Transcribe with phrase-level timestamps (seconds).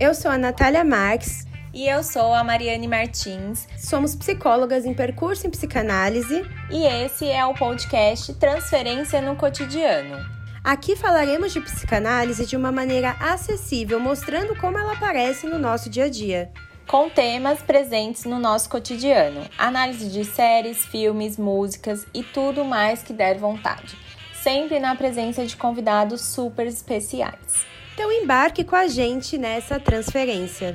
[0.00, 1.46] Eu sou a Natália Marques.
[1.74, 3.68] E eu sou a Mariane Martins.
[3.76, 6.42] Somos psicólogas em percurso em psicanálise.
[6.70, 10.16] E esse é o podcast Transferência no Cotidiano.
[10.64, 16.04] Aqui falaremos de psicanálise de uma maneira acessível, mostrando como ela aparece no nosso dia
[16.04, 16.50] a dia.
[16.88, 23.12] Com temas presentes no nosso cotidiano, análise de séries, filmes, músicas e tudo mais que
[23.12, 23.98] der vontade,
[24.42, 27.68] sempre na presença de convidados super especiais.
[28.00, 30.74] Então embarque com a gente nessa transferência.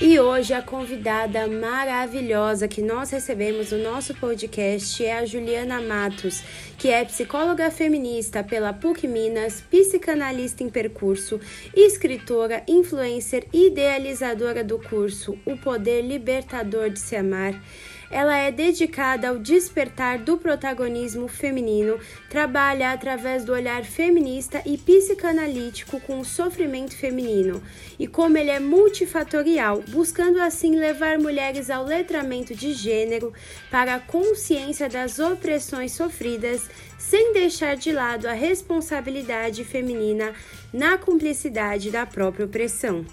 [0.00, 6.40] E hoje a convidada maravilhosa que nós recebemos no nosso podcast é a Juliana Matos,
[6.78, 11.40] que é psicóloga feminista pela PUC Minas, psicanalista em percurso,
[11.74, 17.60] escritora, influencer e idealizadora do curso O Poder Libertador de Se Amar
[18.10, 21.98] ela é dedicada ao despertar do protagonismo feminino,
[22.28, 27.62] trabalha através do olhar feminista e psicanalítico com o sofrimento feminino
[27.98, 33.32] e como ele é multifatorial, buscando assim levar mulheres ao letramento de gênero
[33.70, 36.68] para a consciência das opressões sofridas,
[36.98, 40.32] sem deixar de lado a responsabilidade feminina
[40.72, 43.04] na cumplicidade da própria opressão.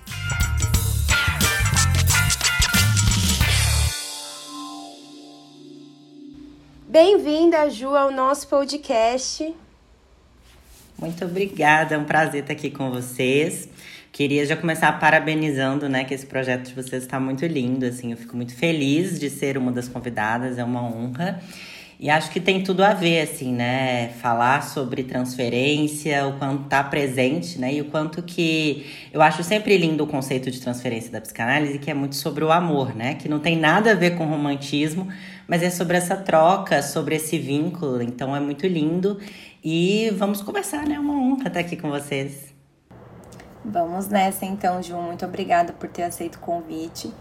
[6.94, 9.52] Bem-vinda, Ju, ao nosso podcast.
[10.96, 13.68] Muito obrigada, é um prazer estar aqui com vocês.
[14.12, 18.18] Queria já começar parabenizando, né, que esse projeto de vocês está muito lindo, assim, eu
[18.18, 21.42] fico muito feliz de ser uma das convidadas, é uma honra.
[22.04, 24.10] E acho que tem tudo a ver, assim, né?
[24.20, 27.76] Falar sobre transferência, o quanto tá presente, né?
[27.76, 28.86] E o quanto que.
[29.14, 32.52] Eu acho sempre lindo o conceito de transferência da psicanálise, que é muito sobre o
[32.52, 33.14] amor, né?
[33.14, 35.08] Que não tem nada a ver com romantismo,
[35.48, 38.02] mas é sobre essa troca, sobre esse vínculo.
[38.02, 39.18] Então é muito lindo.
[39.64, 40.96] E vamos conversar, né?
[40.96, 42.54] É uma honra estar aqui com vocês.
[43.64, 44.98] Vamos nessa então, Ju.
[44.98, 47.14] Muito obrigada por ter aceito o convite.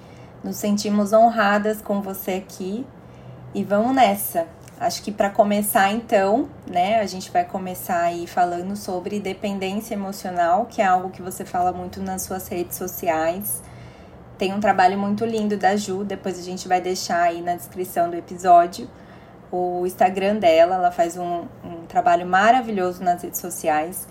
[0.42, 2.84] Nos sentimos honradas com você aqui
[3.54, 4.60] e vamos nessa.
[4.82, 10.66] Acho que para começar então, né, a gente vai começar aí falando sobre dependência emocional,
[10.66, 13.62] que é algo que você fala muito nas suas redes sociais.
[14.36, 18.10] Tem um trabalho muito lindo da Ju, depois a gente vai deixar aí na descrição
[18.10, 18.90] do episódio
[19.52, 20.74] o Instagram dela.
[20.74, 24.08] Ela faz um, um trabalho maravilhoso nas redes sociais.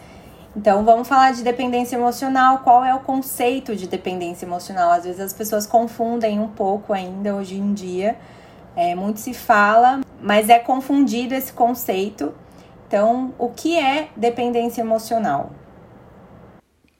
[0.55, 2.59] Então, vamos falar de dependência emocional.
[2.59, 4.91] Qual é o conceito de dependência emocional?
[4.91, 8.15] Às vezes as pessoas confundem um pouco ainda hoje em dia.
[8.75, 12.33] É, muito se fala, mas é confundido esse conceito.
[12.87, 15.51] Então, o que é dependência emocional?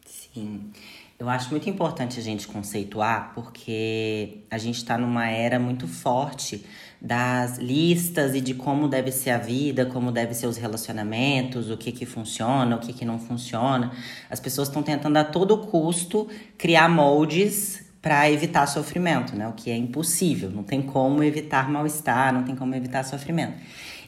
[0.06, 0.72] Sim.
[1.20, 6.66] Eu acho muito importante a gente conceituar, porque a gente está numa era muito forte
[7.00, 11.78] das listas e de como deve ser a vida, como devem ser os relacionamentos, o
[11.78, 13.92] que que funciona, o que que não funciona.
[14.30, 16.28] As pessoas estão tentando a todo custo
[16.58, 19.48] criar moldes para evitar sofrimento, né?
[19.48, 23.54] O que é impossível, não tem como evitar mal-estar, não tem como evitar sofrimento.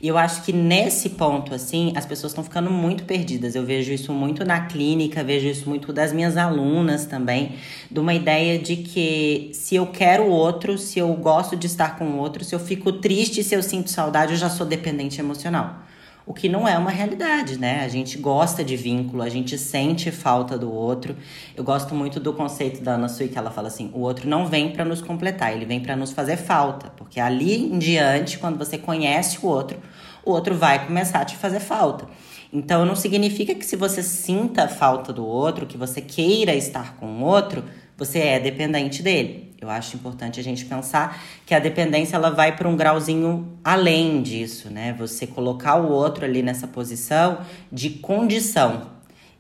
[0.02, 3.56] E eu acho que nesse ponto, assim, as pessoas estão ficando muito perdidas.
[3.56, 7.54] Eu vejo isso muito na clínica, vejo isso muito das minhas alunas também,
[7.90, 11.98] de uma ideia de que se eu quero o outro, se eu gosto de estar
[11.98, 15.22] com o outro, se eu fico triste, se eu sinto saudade, eu já sou dependente
[15.22, 15.84] emocional.
[16.26, 17.84] O que não é uma realidade, né?
[17.84, 21.18] A gente gosta de vínculo, a gente sente falta do outro.
[21.54, 24.46] Eu gosto muito do conceito da Ana Sui, que ela fala assim: o outro não
[24.46, 26.90] vem para nos completar, ele vem para nos fazer falta.
[26.92, 29.82] Porque ali em diante, quando você conhece o outro,
[30.24, 32.08] o outro vai começar a te fazer falta.
[32.54, 37.08] Então não significa que se você sinta falta do outro, que você queira estar com
[37.08, 37.66] o outro,
[37.98, 39.43] você é dependente dele.
[39.64, 44.22] Eu acho importante a gente pensar que a dependência ela vai para um grauzinho além
[44.22, 44.94] disso, né?
[45.00, 47.38] Você colocar o outro ali nessa posição
[47.72, 48.92] de condição.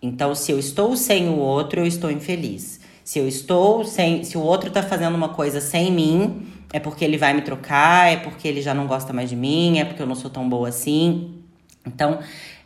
[0.02, 2.80] Então, se eu estou sem o outro, eu estou infeliz.
[3.04, 7.04] Se eu estou sem, se o outro está fazendo uma coisa sem mim, é porque
[7.04, 10.02] ele vai me trocar, é porque ele já não gosta mais de mim, é porque
[10.02, 11.34] eu não sou tão boa assim.
[11.86, 12.20] Então,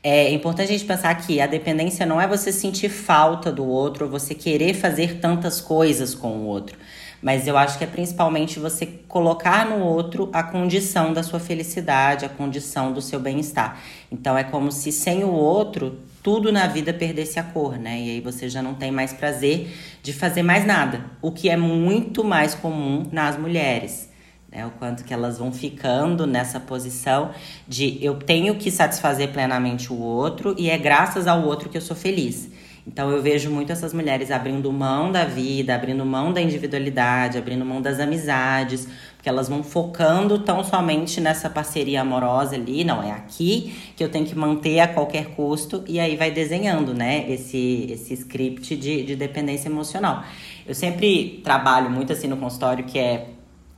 [0.03, 4.05] é importante a gente pensar que a dependência não é você sentir falta do outro,
[4.05, 6.77] ou você querer fazer tantas coisas com o outro.
[7.21, 12.25] Mas eu acho que é principalmente você colocar no outro a condição da sua felicidade,
[12.25, 13.79] a condição do seu bem-estar.
[14.11, 17.99] Então é como se sem o outro tudo na vida perdesse a cor, né?
[17.99, 19.73] E aí você já não tem mais prazer
[20.03, 24.09] de fazer mais nada, o que é muito mais comum nas mulheres.
[24.51, 24.65] Né?
[24.65, 27.31] O quanto que elas vão ficando nessa posição
[27.67, 31.81] de eu tenho que satisfazer plenamente o outro e é graças ao outro que eu
[31.81, 32.49] sou feliz.
[32.87, 37.65] Então eu vejo muito essas mulheres abrindo mão da vida, abrindo mão da individualidade, abrindo
[37.65, 38.87] mão das amizades,
[39.17, 44.09] porque elas vão focando tão somente nessa parceria amorosa ali, não, é aqui que eu
[44.09, 49.03] tenho que manter a qualquer custo, e aí vai desenhando, né, esse, esse script de,
[49.03, 50.23] de dependência emocional.
[50.65, 53.27] Eu sempre trabalho muito assim no consultório que é,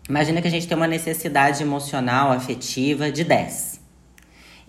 [0.08, 3.79] imagina que a gente tem uma necessidade emocional, afetiva de 10.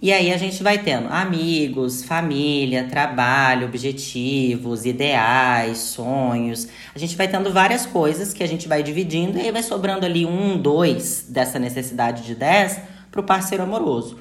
[0.03, 6.69] E aí a gente vai tendo amigos, família, trabalho, objetivos, ideais, sonhos.
[6.95, 10.07] A gente vai tendo várias coisas que a gente vai dividindo e aí vai sobrando
[10.07, 12.81] ali um, dois dessa necessidade de dez
[13.11, 14.19] para o parceiro amoroso.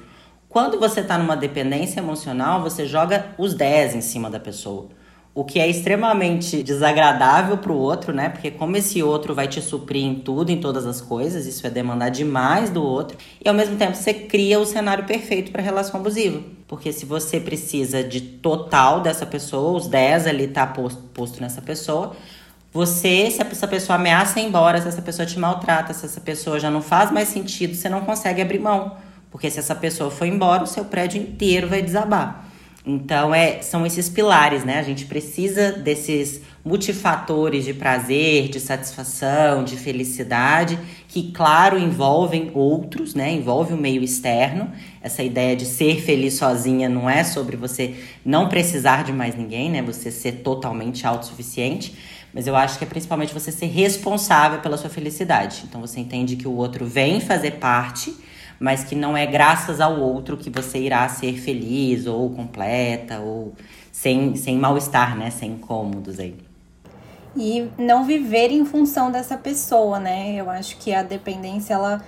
[0.50, 4.90] Quando você está numa dependência emocional, você joga os dez em cima da pessoa.
[5.40, 8.28] O que é extremamente desagradável para o outro, né?
[8.28, 11.70] Porque como esse outro vai te suprir em tudo, em todas as coisas, isso é
[11.70, 13.16] demandar demais do outro.
[13.42, 16.42] E ao mesmo tempo você cria o cenário perfeito para relação abusiva.
[16.68, 21.62] Porque se você precisa de total dessa pessoa, os 10 ali tá posto, posto nessa
[21.62, 22.14] pessoa,
[22.70, 26.60] você, se essa pessoa ameaça ir embora, se essa pessoa te maltrata, se essa pessoa
[26.60, 28.98] já não faz mais sentido, você não consegue abrir mão.
[29.30, 32.49] Porque se essa pessoa for embora, o seu prédio inteiro vai desabar.
[32.84, 34.78] Então, é, são esses pilares, né?
[34.78, 43.14] A gente precisa desses multifatores de prazer, de satisfação, de felicidade, que, claro, envolvem outros,
[43.14, 43.32] né?
[43.32, 44.70] Envolve o meio externo.
[45.02, 47.94] Essa ideia de ser feliz sozinha não é sobre você
[48.24, 49.82] não precisar de mais ninguém, né?
[49.82, 51.94] Você ser totalmente autossuficiente.
[52.32, 55.64] Mas eu acho que é principalmente você ser responsável pela sua felicidade.
[55.68, 58.14] Então, você entende que o outro vem fazer parte
[58.60, 63.54] mas que não é graças ao outro que você irá ser feliz ou completa ou
[63.90, 65.30] sem, sem mal-estar, né?
[65.30, 66.36] Sem incômodos aí.
[67.34, 70.34] E não viver em função dessa pessoa, né?
[70.34, 72.02] Eu acho que a dependência, ela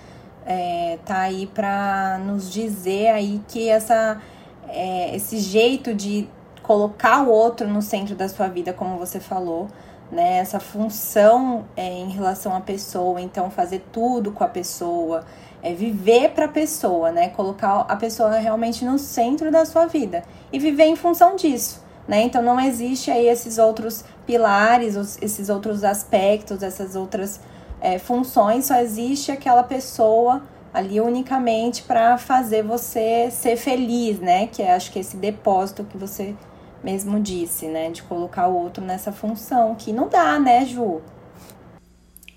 [0.45, 4.21] é, tá aí para nos dizer aí que essa,
[4.69, 6.29] é, esse jeito de
[6.63, 9.69] colocar o outro no centro da sua vida, como você falou,
[10.11, 10.39] né?
[10.39, 15.25] Essa função é, em relação à pessoa, então fazer tudo com a pessoa,
[15.63, 17.29] é viver para a pessoa, né?
[17.29, 22.23] Colocar a pessoa realmente no centro da sua vida e viver em função disso, né?
[22.23, 27.41] Então não existe aí esses outros pilares, esses outros aspectos, essas outras
[27.81, 30.43] é, funções, só existe aquela pessoa
[30.73, 34.47] ali unicamente para fazer você ser feliz, né?
[34.47, 36.35] Que é, acho que esse depósito que você
[36.83, 37.91] mesmo disse, né?
[37.91, 41.01] De colocar o outro nessa função, que não dá, né, Ju?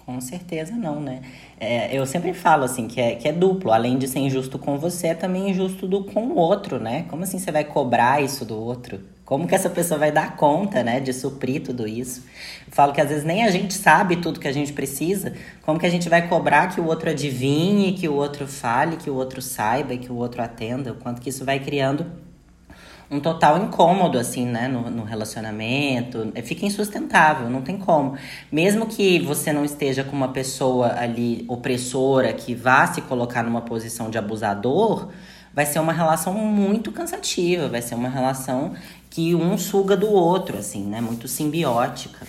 [0.06, 1.22] Com certeza não, né?
[1.60, 3.72] É, eu sempre falo assim que é, que é duplo.
[3.72, 7.06] Além de ser injusto com você, é também injusto do, com o outro, né?
[7.10, 9.00] Como assim você vai cobrar isso do outro?
[9.24, 12.24] Como que essa pessoa vai dar conta, né, de suprir tudo isso?
[12.68, 15.34] Eu falo que às vezes nem a gente sabe tudo que a gente precisa.
[15.64, 19.10] Como que a gente vai cobrar que o outro adivinhe, que o outro fale, que
[19.10, 20.92] o outro saiba, que o outro atenda?
[20.92, 22.06] O quanto que isso vai criando
[23.10, 26.32] um total incômodo, assim, né, no, no relacionamento.
[26.34, 28.18] É, fica insustentável, não tem como.
[28.52, 33.62] Mesmo que você não esteja com uma pessoa ali opressora que vá se colocar numa
[33.62, 35.10] posição de abusador,
[35.54, 38.74] vai ser uma relação muito cansativa, vai ser uma relação
[39.10, 42.26] que um suga do outro, assim, né, muito simbiótica.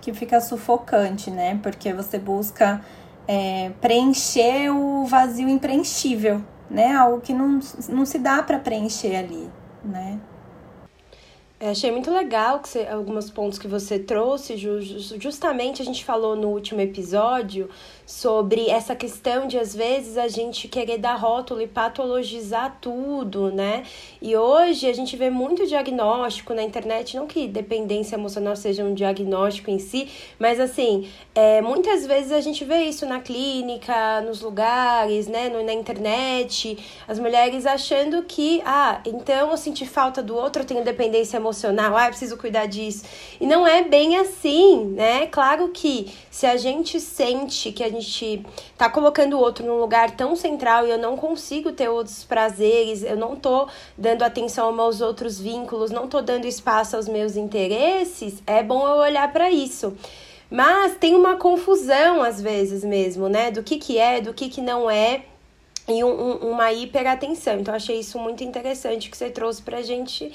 [0.00, 2.82] Que fica sufocante, né, porque você busca
[3.26, 9.48] é, preencher o vazio impreenchível, né, algo que não, não se dá para preencher ali
[9.84, 10.20] né?
[11.60, 14.56] É, achei muito legal que você, alguns pontos que você trouxe,
[15.20, 17.68] justamente a gente falou no último episódio
[18.08, 23.82] sobre essa questão de às vezes a gente querer dar rótulo e patologizar tudo, né?
[24.22, 28.94] E hoje a gente vê muito diagnóstico na internet, não que dependência emocional seja um
[28.94, 34.40] diagnóstico em si, mas assim, é, muitas vezes a gente vê isso na clínica, nos
[34.40, 40.34] lugares, né, no, na internet, as mulheres achando que, ah, então eu senti falta do
[40.34, 43.04] outro, eu tenho dependência emocional, ah, eu preciso cuidar disso.
[43.38, 45.26] E não é bem assim, né?
[45.26, 48.44] Claro que se a gente sente que a gente gente
[48.76, 53.02] tá colocando o outro num lugar tão central e eu não consigo ter outros prazeres,
[53.02, 58.42] eu não tô dando atenção aos outros vínculos, não tô dando espaço aos meus interesses,
[58.46, 59.96] é bom eu olhar para isso.
[60.50, 63.50] Mas tem uma confusão às vezes mesmo, né?
[63.50, 65.22] Do que que é, do que que não é
[65.88, 67.58] e um, um, uma hiperatenção.
[67.58, 70.30] Então, achei isso muito interessante que você trouxe pra gente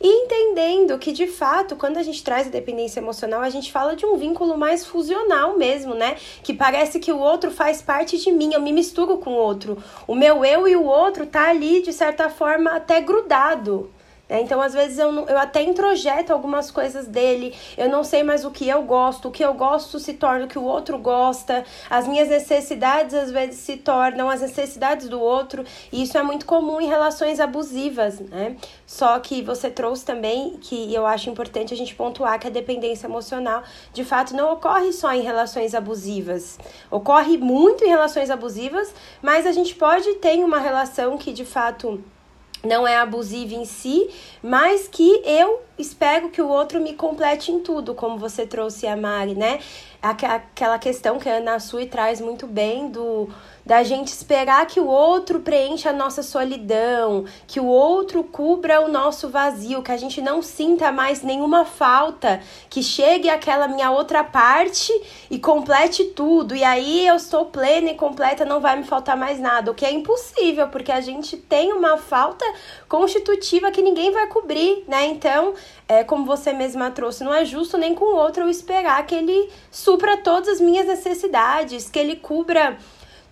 [0.00, 3.96] e entendendo que, de fato, quando a gente traz a dependência emocional, a gente fala
[3.96, 6.16] de um vínculo mais fusional mesmo, né?
[6.42, 9.82] Que parece que o outro faz parte de mim, eu me misturo com o outro.
[10.06, 13.90] O meu eu e o outro tá ali, de certa forma, até grudado.
[14.28, 18.44] É, então, às vezes, eu, eu até introjeto algumas coisas dele, eu não sei mais
[18.44, 21.64] o que eu gosto, o que eu gosto se torna o que o outro gosta,
[21.88, 26.44] as minhas necessidades às vezes se tornam as necessidades do outro, e isso é muito
[26.44, 28.56] comum em relações abusivas, né?
[28.86, 33.06] Só que você trouxe também, que eu acho importante a gente pontuar que a dependência
[33.06, 33.62] emocional,
[33.94, 36.58] de fato, não ocorre só em relações abusivas,
[36.90, 42.02] ocorre muito em relações abusivas, mas a gente pode ter uma relação que de fato
[42.64, 44.08] não é abusiva em si,
[44.42, 48.96] mas que eu espero que o outro me complete em tudo, como você trouxe a
[48.96, 49.60] Mari, né?
[50.02, 53.28] Aquela questão que a Ana Sui traz muito bem do
[53.68, 58.88] da gente esperar que o outro preencha a nossa solidão, que o outro cubra o
[58.88, 64.24] nosso vazio, que a gente não sinta mais nenhuma falta, que chegue aquela minha outra
[64.24, 64.90] parte
[65.30, 66.56] e complete tudo.
[66.56, 69.84] E aí eu estou plena e completa, não vai me faltar mais nada, o que
[69.84, 72.46] é impossível, porque a gente tem uma falta
[72.88, 75.04] constitutiva que ninguém vai cobrir, né?
[75.08, 75.52] Então,
[75.86, 79.14] é como você mesma trouxe, não é justo nem com o outro eu esperar que
[79.14, 82.78] ele supra todas as minhas necessidades, que ele cubra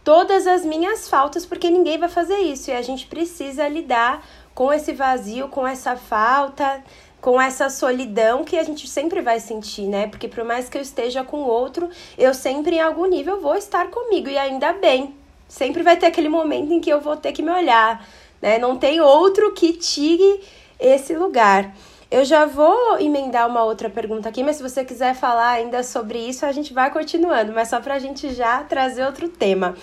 [0.06, 2.70] todas as minhas faltas, porque ninguém vai fazer isso.
[2.70, 6.80] E a gente precisa lidar com esse vazio, com essa falta,
[7.20, 10.06] com essa solidão que a gente sempre vai sentir, né?
[10.06, 13.88] Porque por mais que eu esteja com outro, eu sempre em algum nível vou estar
[13.88, 15.12] comigo e ainda bem.
[15.48, 18.06] Sempre vai ter aquele momento em que eu vou ter que me olhar,
[18.40, 18.58] né?
[18.58, 20.40] Não tem outro que tire
[20.78, 21.74] esse lugar.
[22.10, 26.18] Eu já vou emendar uma outra pergunta aqui, mas se você quiser falar ainda sobre
[26.18, 29.74] isso, a gente vai continuando, mas só para a gente já trazer outro tema.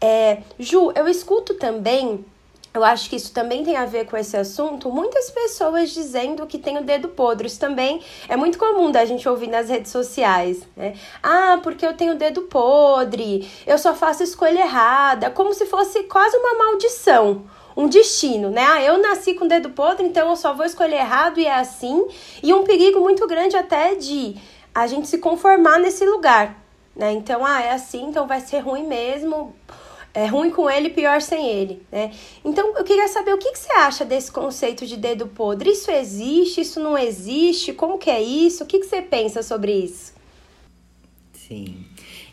[0.00, 2.24] É, Ju, eu escuto também
[2.74, 4.90] eu acho que isso também tem a ver com esse assunto.
[4.90, 7.46] Muitas pessoas dizendo que tem o dedo podre.
[7.46, 10.66] Isso também é muito comum da gente ouvir nas redes sociais.
[10.76, 10.96] Né?
[11.22, 16.02] Ah, porque eu tenho o dedo podre, eu só faço escolha errada, como se fosse
[16.02, 17.44] quase uma maldição
[17.76, 18.62] um destino, né?
[18.62, 21.54] Ah, eu nasci com o dedo podre, então eu só vou escolher errado e é
[21.54, 22.06] assim.
[22.42, 24.36] E um perigo muito grande até de
[24.74, 26.62] a gente se conformar nesse lugar,
[26.94, 27.12] né?
[27.12, 29.54] Então, ah, é assim, então vai ser ruim mesmo.
[30.16, 32.12] É ruim com ele, pior sem ele, né?
[32.44, 35.70] Então, eu queria saber o que, que você acha desse conceito de dedo podre.
[35.70, 36.60] Isso existe?
[36.60, 37.72] Isso não existe?
[37.72, 38.62] Como que é isso?
[38.62, 40.12] O que, que você pensa sobre isso?
[41.32, 41.84] Sim.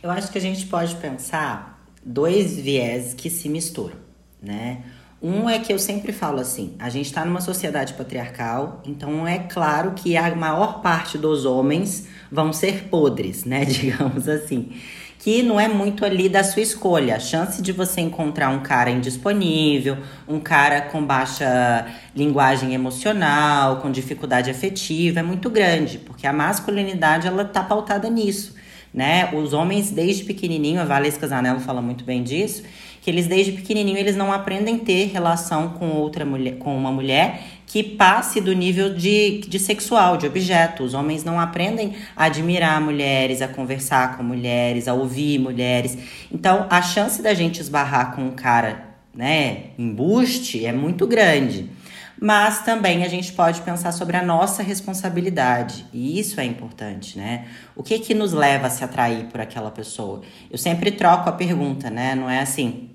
[0.04, 3.98] Eu acho que a gente pode pensar dois viés que se misturam,
[4.40, 4.84] né?
[5.22, 9.38] Um é que eu sempre falo assim: a gente está numa sociedade patriarcal, então é
[9.38, 13.64] claro que a maior parte dos homens vão ser podres, né?
[13.66, 14.72] Digamos assim.
[15.20, 17.16] Que não é muito ali da sua escolha.
[17.16, 19.96] A chance de você encontrar um cara indisponível,
[20.28, 21.86] um cara com baixa
[22.16, 28.56] linguagem emocional, com dificuldade afetiva, é muito grande, porque a masculinidade ela tá pautada nisso,
[28.92, 29.30] né?
[29.32, 32.64] Os homens desde pequenininho, a Valesca Zanello fala muito bem disso
[33.02, 37.42] que eles desde pequenininho eles não aprendem ter relação com outra mulher, com uma mulher
[37.66, 40.84] que passe do nível de, de sexual, de objeto.
[40.84, 45.98] Os homens não aprendem a admirar mulheres, a conversar com mulheres, a ouvir mulheres.
[46.32, 51.70] Então, a chance da gente esbarrar com um cara, né, embuste é muito grande.
[52.24, 57.48] Mas também a gente pode pensar sobre a nossa responsabilidade, e isso é importante, né?
[57.76, 60.22] O que que nos leva a se atrair por aquela pessoa?
[60.52, 62.14] Eu sempre troco a pergunta, né?
[62.14, 62.91] Não é assim,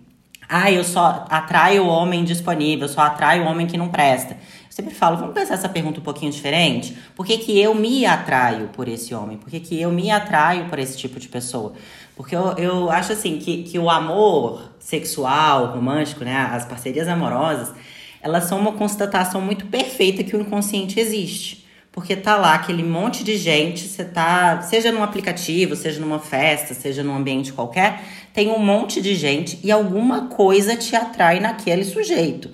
[0.49, 4.35] ah, eu só atraio o homem disponível, só atraio o homem que não presta.
[4.35, 6.97] Eu sempre falo, vamos pensar essa pergunta um pouquinho diferente?
[7.15, 9.37] Por que, que eu me atraio por esse homem?
[9.37, 11.73] Por que, que eu me atraio por esse tipo de pessoa?
[12.15, 16.49] Porque eu, eu acho assim que, que o amor sexual, romântico, né?
[16.53, 17.75] As parcerias amorosas,
[18.23, 23.25] elas são uma constatação muito perfeita que o inconsciente existe porque tá lá aquele monte
[23.25, 28.03] de gente, você tá, seja num aplicativo, seja numa festa, seja num ambiente qualquer,
[28.37, 32.51] tem um monte de gente e alguma coisa te atrai naquele sujeito.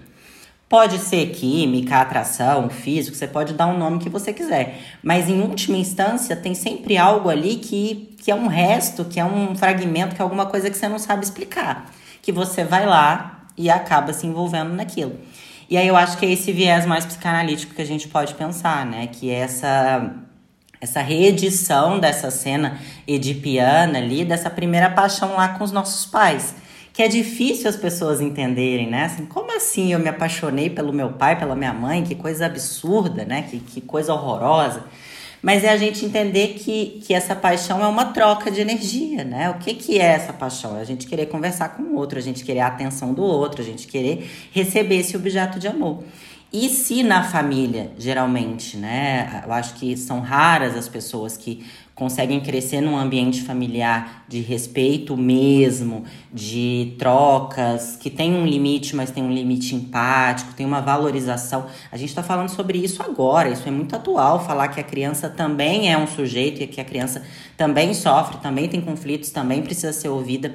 [0.69, 4.79] Pode ser química, atração, físico, você pode dar o um nome que você quiser.
[5.03, 9.25] Mas em última instância, tem sempre algo ali que, que é um resto, que é
[9.25, 11.91] um fragmento, que é alguma coisa que você não sabe explicar.
[12.23, 15.19] Que você vai lá e acaba se envolvendo naquilo.
[15.69, 18.87] E aí eu acho que é esse viés mais psicanalítico que a gente pode pensar,
[18.87, 19.09] né?
[19.09, 20.15] Que é essa
[20.83, 26.57] essa reedição dessa cena edipiana ali, dessa primeira paixão lá com os nossos pais.
[26.93, 29.05] Que é difícil as pessoas entenderem, né?
[29.05, 32.03] Assim, como assim eu me apaixonei pelo meu pai, pela minha mãe?
[32.03, 33.43] Que coisa absurda, né?
[33.49, 34.85] Que, que coisa horrorosa.
[35.41, 39.51] Mas é a gente entender que, que essa paixão é uma troca de energia, né?
[39.51, 40.77] O que, que é essa paixão?
[40.77, 43.63] É a gente querer conversar com o outro, a gente querer a atenção do outro,
[43.63, 46.03] a gente querer receber esse objeto de amor.
[46.53, 49.43] E se na família, geralmente, né?
[49.47, 55.17] Eu acho que são raras as pessoas que conseguem crescer num ambiente familiar de respeito
[55.17, 61.67] mesmo, de trocas, que tem um limite, mas tem um limite empático, tem uma valorização.
[61.91, 65.31] A gente está falando sobre isso agora, isso é muito atual, falar que a criança
[65.31, 67.23] também é um sujeito e que a criança
[67.57, 70.55] também sofre, também tem conflitos, também precisa ser ouvida.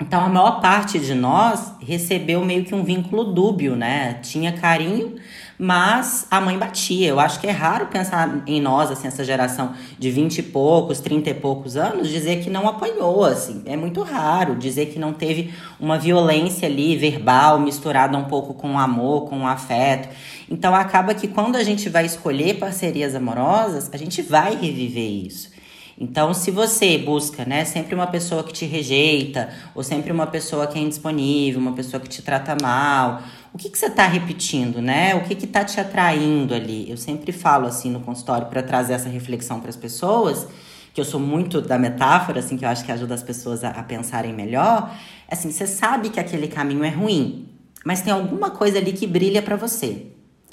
[0.00, 4.14] Então a maior parte de nós recebeu meio que um vínculo dúbio, né?
[4.14, 5.14] Tinha carinho,
[5.56, 7.06] mas a mãe batia.
[7.06, 10.98] Eu acho que é raro pensar em nós, assim, essa geração de 20 e poucos,
[10.98, 13.62] 30 e poucos anos, dizer que não apanhou, assim.
[13.66, 18.76] É muito raro dizer que não teve uma violência ali, verbal, misturada um pouco com
[18.76, 20.08] amor, com afeto.
[20.50, 25.53] Então acaba que quando a gente vai escolher parcerias amorosas, a gente vai reviver isso.
[25.98, 30.66] Então, se você busca, né, sempre uma pessoa que te rejeita, ou sempre uma pessoa
[30.66, 33.22] que é indisponível, uma pessoa que te trata mal,
[33.52, 35.14] o que, que você está repetindo, né?
[35.14, 36.90] O que está te atraindo ali?
[36.90, 40.48] Eu sempre falo assim no consultório para trazer essa reflexão para as pessoas,
[40.92, 43.70] que eu sou muito da metáfora, assim, que eu acho que ajuda as pessoas a,
[43.70, 44.92] a pensarem melhor.
[45.30, 47.48] Assim, você sabe que aquele caminho é ruim,
[47.84, 50.06] mas tem alguma coisa ali que brilha para você.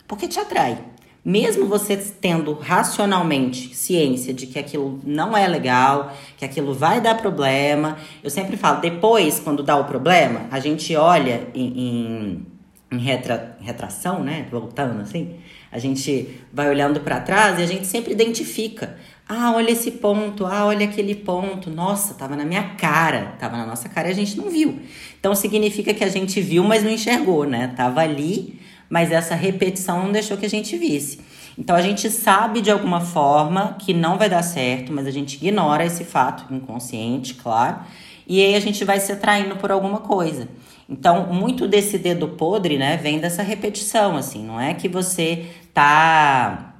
[0.07, 0.90] Porque te atrai.
[1.23, 7.15] Mesmo você tendo racionalmente ciência de que aquilo não é legal, que aquilo vai dar
[7.15, 12.47] problema, eu sempre falo, depois, quando dá o problema, a gente olha em, em,
[12.91, 14.47] em retra, retração, né?
[14.49, 15.35] Voltando assim,
[15.71, 18.97] a gente vai olhando para trás e a gente sempre identifica.
[19.29, 21.69] Ah, olha esse ponto, ah, olha aquele ponto.
[21.69, 24.79] Nossa, tava na minha cara, tava na nossa cara e a gente não viu.
[25.19, 27.71] Então significa que a gente viu, mas não enxergou, né?
[27.77, 28.59] Tava ali
[28.91, 31.21] mas essa repetição não deixou que a gente visse.
[31.57, 35.37] Então a gente sabe de alguma forma que não vai dar certo, mas a gente
[35.37, 37.79] ignora esse fato inconsciente, claro,
[38.27, 40.49] e aí a gente vai se atraindo por alguma coisa.
[40.89, 46.70] Então, muito desse dedo podre, né, vem dessa repetição, assim, não é que você tá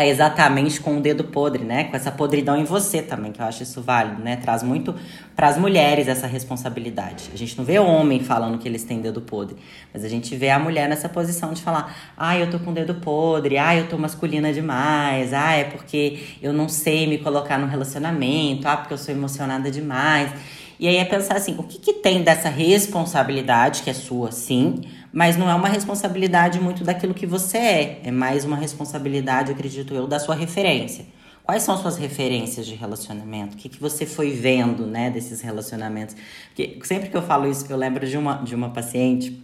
[0.00, 1.84] tá exatamente com o dedo podre, né?
[1.84, 4.36] Com essa podridão em você também, que eu acho isso válido, né?
[4.36, 4.94] Traz muito
[5.36, 7.30] para as mulheres essa responsabilidade.
[7.34, 9.56] A gente não vê homem falando que eles têm dedo podre,
[9.92, 12.94] mas a gente vê a mulher nessa posição de falar: "Ah, eu tô com dedo
[12.94, 17.66] podre, ah, eu tô masculina demais, ah, é porque eu não sei me colocar no
[17.66, 20.32] relacionamento, ah, porque eu sou emocionada demais".
[20.78, 24.80] E aí é pensar assim, o que, que tem dessa responsabilidade que é sua, sim,
[25.12, 29.94] mas não é uma responsabilidade muito daquilo que você é, é mais uma responsabilidade, acredito
[29.94, 31.04] eu, da sua referência.
[31.42, 33.54] Quais são suas referências de relacionamento?
[33.54, 36.14] O que, que você foi vendo, né, desses relacionamentos?
[36.46, 39.42] Porque sempre que eu falo isso, eu lembro de uma, de uma paciente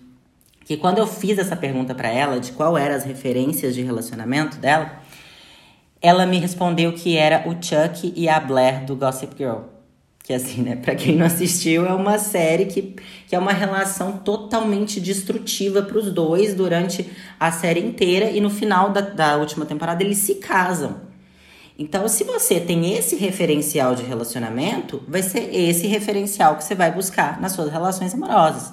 [0.64, 4.58] que quando eu fiz essa pergunta para ela de qual eram as referências de relacionamento
[4.58, 5.00] dela,
[6.00, 9.75] ela me respondeu que era o Chuck e a Blair do Gossip Girl.
[10.26, 12.96] Que assim, né, para quem não assistiu, é uma série que,
[13.28, 17.08] que é uma relação totalmente destrutiva para os dois durante
[17.38, 20.96] a série inteira e no final da, da última temporada eles se casam.
[21.78, 26.90] Então, se você tem esse referencial de relacionamento, vai ser esse referencial que você vai
[26.90, 28.72] buscar nas suas relações amorosas.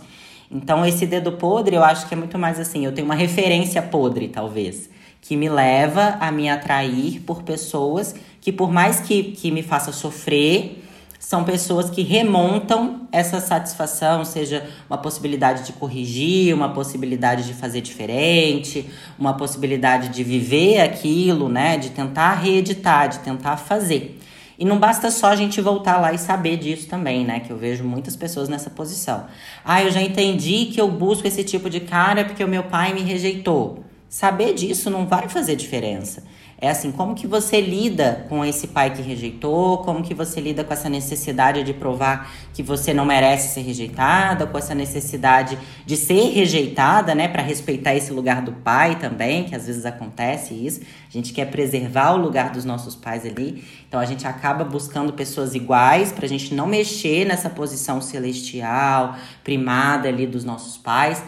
[0.50, 3.80] Então, esse dedo podre, eu acho que é muito mais assim, eu tenho uma referência
[3.80, 4.90] podre, talvez,
[5.22, 9.92] que me leva a me atrair por pessoas que, por mais que, que me faça
[9.92, 10.83] sofrer,
[11.26, 17.80] são pessoas que remontam essa satisfação, seja uma possibilidade de corrigir, uma possibilidade de fazer
[17.80, 21.78] diferente, uma possibilidade de viver aquilo, né?
[21.78, 24.20] De tentar reeditar, de tentar fazer.
[24.60, 27.40] E não basta só a gente voltar lá e saber disso também, né?
[27.40, 29.26] Que eu vejo muitas pessoas nessa posição.
[29.64, 32.94] Ah, eu já entendi que eu busco esse tipo de cara porque o meu pai
[32.94, 33.82] me rejeitou.
[34.10, 36.22] Saber disso não vai fazer diferença.
[36.64, 39.80] É assim, como que você lida com esse pai que rejeitou?
[39.80, 44.48] Como que você lida com essa necessidade de provar que você não merece ser rejeitada,
[44.48, 49.54] com essa necessidade de ser rejeitada, né, para respeitar esse lugar do pai também, que
[49.54, 50.80] às vezes acontece isso.
[50.80, 53.62] A gente quer preservar o lugar dos nossos pais ali.
[53.86, 59.18] Então a gente acaba buscando pessoas iguais para a gente não mexer nessa posição celestial,
[59.44, 61.22] primada ali dos nossos pais.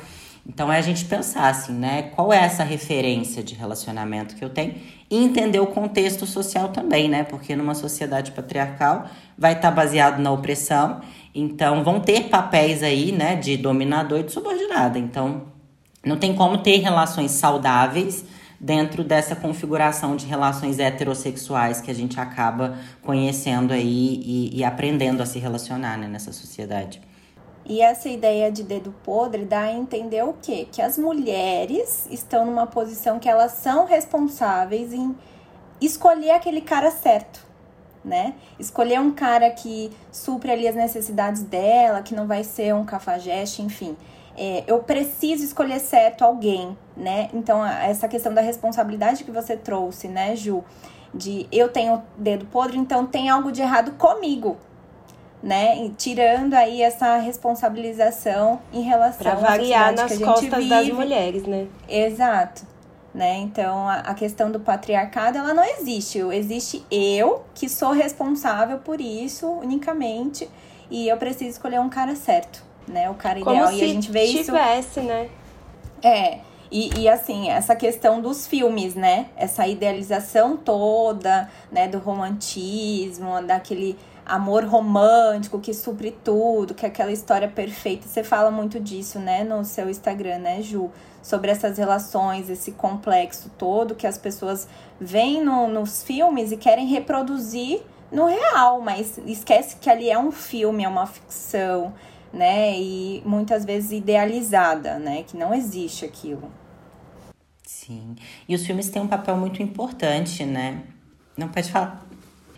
[0.47, 2.03] Então é a gente pensar assim, né?
[2.15, 4.75] Qual é essa referência de relacionamento que eu tenho
[5.09, 7.23] e entender o contexto social também, né?
[7.23, 9.05] Porque numa sociedade patriarcal
[9.37, 11.01] vai estar tá baseado na opressão,
[11.33, 14.97] então vão ter papéis aí, né, de dominador e de subordinada.
[14.97, 15.43] Então
[16.03, 18.25] não tem como ter relações saudáveis
[18.59, 25.21] dentro dessa configuração de relações heterossexuais que a gente acaba conhecendo aí e, e aprendendo
[25.21, 27.01] a se relacionar né, nessa sociedade.
[27.65, 30.67] E essa ideia de dedo podre dá a entender o quê?
[30.71, 35.15] Que as mulheres estão numa posição que elas são responsáveis em
[35.81, 37.45] escolher aquele cara certo,
[38.03, 38.35] né?
[38.59, 43.63] Escolher um cara que supre ali as necessidades dela, que não vai ser um cafajeste,
[43.63, 43.97] enfim.
[44.37, 47.29] É, eu preciso escolher certo alguém, né?
[47.33, 50.63] Então, essa questão da responsabilidade que você trouxe, né, Ju?
[51.15, 54.57] de eu tenho dedo podre, então tem algo de errado comigo,
[55.45, 55.91] né?
[55.95, 60.69] Tirando aí essa responsabilização em relação pra variar nas costas vive.
[60.69, 61.67] das mulheres, né?
[61.87, 62.63] Exato.
[63.13, 63.37] Né?
[63.37, 66.17] Então, a, a questão do patriarcado, ela não existe.
[66.17, 70.49] Existe eu, que sou responsável por isso, unicamente,
[70.89, 73.07] e eu preciso escolher um cara certo, né?
[73.11, 73.71] O cara Como ideal.
[73.71, 75.01] E a gente vê tivesse, isso...
[75.03, 75.29] né?
[76.01, 76.39] É,
[76.71, 79.27] e, e, assim, essa questão dos filmes, né?
[79.37, 87.11] Essa idealização toda, né, do romantismo, daquele amor romântico que supre tudo, que é aquela
[87.11, 88.07] história perfeita.
[88.07, 90.89] Você fala muito disso, né, no seu Instagram, né, Ju?
[91.21, 94.67] Sobre essas relações, esse complexo todo que as pessoas
[94.99, 100.31] veem no, nos filmes e querem reproduzir no real, mas esquece que ali é um
[100.31, 101.93] filme, é uma ficção,
[102.31, 102.77] né?
[102.77, 105.23] E muitas vezes idealizada, né?
[105.23, 106.51] Que não existe aquilo.
[107.63, 108.15] Sim.
[108.47, 110.83] E os filmes têm um papel muito importante, né?
[111.37, 112.04] Não pode falar.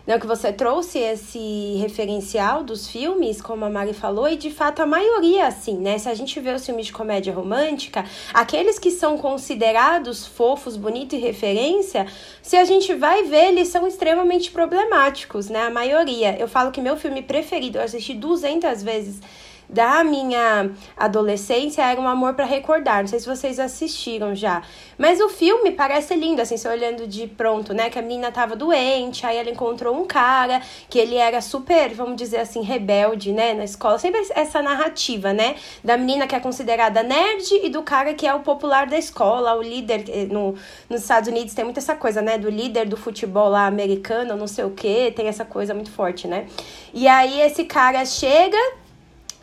[0.08, 4.80] Não, que você trouxe esse referencial dos filmes, como a Mari falou, e de fato
[4.80, 5.98] a maioria, assim, né?
[5.98, 11.18] Se a gente vê os filmes de comédia romântica, aqueles que são considerados fofos, bonitos
[11.18, 12.06] e referência,
[12.40, 15.64] se a gente vai ver, eles são extremamente problemáticos, né?
[15.64, 16.38] A maioria.
[16.38, 19.20] Eu falo que meu filme preferido, eu assisti 200 vezes
[19.68, 23.02] da minha adolescência era um amor para recordar.
[23.02, 24.62] Não sei se vocês assistiram já.
[24.96, 27.90] Mas o filme parece lindo, assim, você olhando de pronto, né?
[27.90, 32.16] Que a menina tava doente, aí ela encontrou um cara que ele era super, vamos
[32.16, 33.52] dizer assim, rebelde, né?
[33.52, 33.98] Na escola.
[33.98, 35.56] Sempre essa narrativa, né?
[35.84, 39.54] Da menina que é considerada nerd e do cara que é o popular da escola,
[39.54, 40.04] o líder.
[40.08, 40.54] Eh, no,
[40.88, 42.38] nos Estados Unidos tem muito essa coisa, né?
[42.38, 45.12] Do líder do futebol lá americano, não sei o quê.
[45.14, 46.46] Tem essa coisa muito forte, né?
[46.92, 48.58] E aí esse cara chega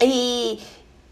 [0.01, 0.59] e,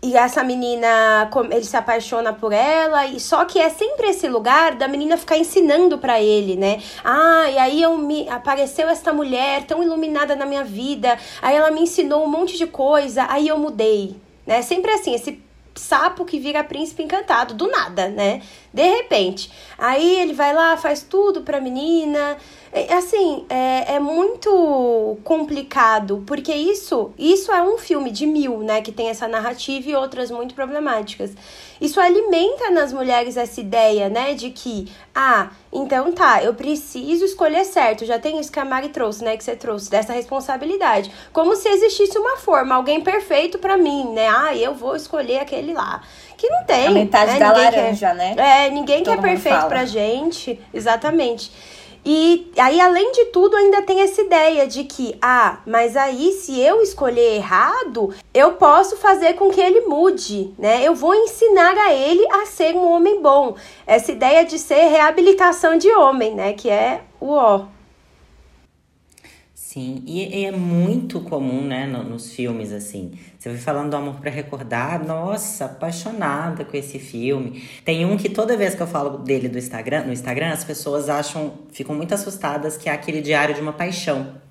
[0.01, 4.75] e essa menina, ele se apaixona por ela, e só que é sempre esse lugar
[4.75, 6.81] da menina ficar ensinando para ele, né?
[7.03, 11.71] Ah, e aí eu me apareceu esta mulher tão iluminada na minha vida, aí ela
[11.71, 14.15] me ensinou um monte de coisa, aí eu mudei,
[14.45, 14.61] né?
[14.61, 15.41] Sempre assim, esse
[15.75, 18.41] sapo que vira príncipe encantado, do nada, né?
[18.73, 19.51] De repente.
[19.77, 22.37] Aí ele vai lá, faz tudo pra menina,
[22.75, 28.81] é, assim, é, é muito complicado, porque isso, isso é um filme de mil, né?
[28.81, 31.35] Que tem essa narrativa e outras muito problemáticas.
[31.79, 34.33] Isso alimenta nas mulheres essa ideia, né?
[34.33, 38.05] De que, ah, então tá, eu preciso escolher certo.
[38.05, 39.37] Já tem isso que a Mari trouxe, né?
[39.37, 41.11] Que você trouxe, dessa responsabilidade.
[41.31, 44.27] Como se existisse uma forma, alguém perfeito para mim, né?
[44.29, 46.01] Ah, eu vou escolher aquele lá.
[46.37, 46.87] Que não tem.
[46.87, 47.39] A metade né?
[47.39, 48.35] da ninguém laranja, quer, né?
[48.37, 49.69] É, ninguém Todo quer perfeito fala.
[49.69, 50.59] pra gente.
[50.73, 51.51] Exatamente.
[52.05, 56.59] E aí, além de tudo, ainda tem essa ideia de que, ah, mas aí se
[56.59, 60.83] eu escolher errado, eu posso fazer com que ele mude, né?
[60.83, 63.55] Eu vou ensinar a ele a ser um homem bom.
[63.87, 66.51] Essa ideia de ser reabilitação de homem, né?
[66.51, 67.67] Que é o ó.
[69.73, 73.17] Sim, e é muito comum, né, nos filmes, assim.
[73.43, 77.61] Você vai falando do Amor para Recordar, nossa, apaixonada com esse filme.
[77.83, 81.09] Tem um que toda vez que eu falo dele do Instagram, no Instagram, as pessoas
[81.09, 84.41] acham, ficam muito assustadas, que é aquele Diário de uma Paixão.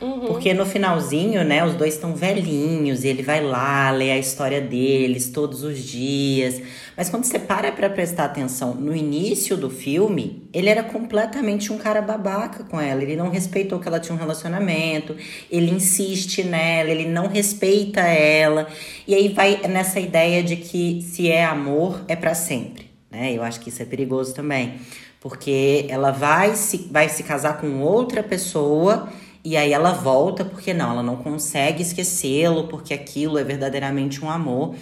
[0.00, 0.26] Uhum.
[0.26, 4.60] Porque no finalzinho, né, os dois estão velhinhos e ele vai lá ler a história
[4.60, 6.62] deles todos os dias.
[6.96, 11.78] Mas quando você para pra prestar atenção no início do filme, ele era completamente um
[11.78, 13.02] cara babaca com ela.
[13.02, 15.16] Ele não respeitou que ela tinha um relacionamento,
[15.50, 18.68] ele insiste nela, ele não respeita ela.
[19.06, 22.88] E aí vai nessa ideia de que se é amor, é para sempre.
[23.10, 23.32] Né?
[23.32, 24.74] Eu acho que isso é perigoso também.
[25.20, 29.08] Porque ela vai se, vai se casar com outra pessoa
[29.48, 34.28] e aí ela volta porque não, ela não consegue esquecê-lo, porque aquilo é verdadeiramente um
[34.28, 34.74] amor.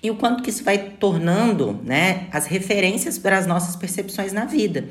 [0.00, 4.44] E o quanto que isso vai tornando, né, as referências para as nossas percepções na
[4.44, 4.88] vida.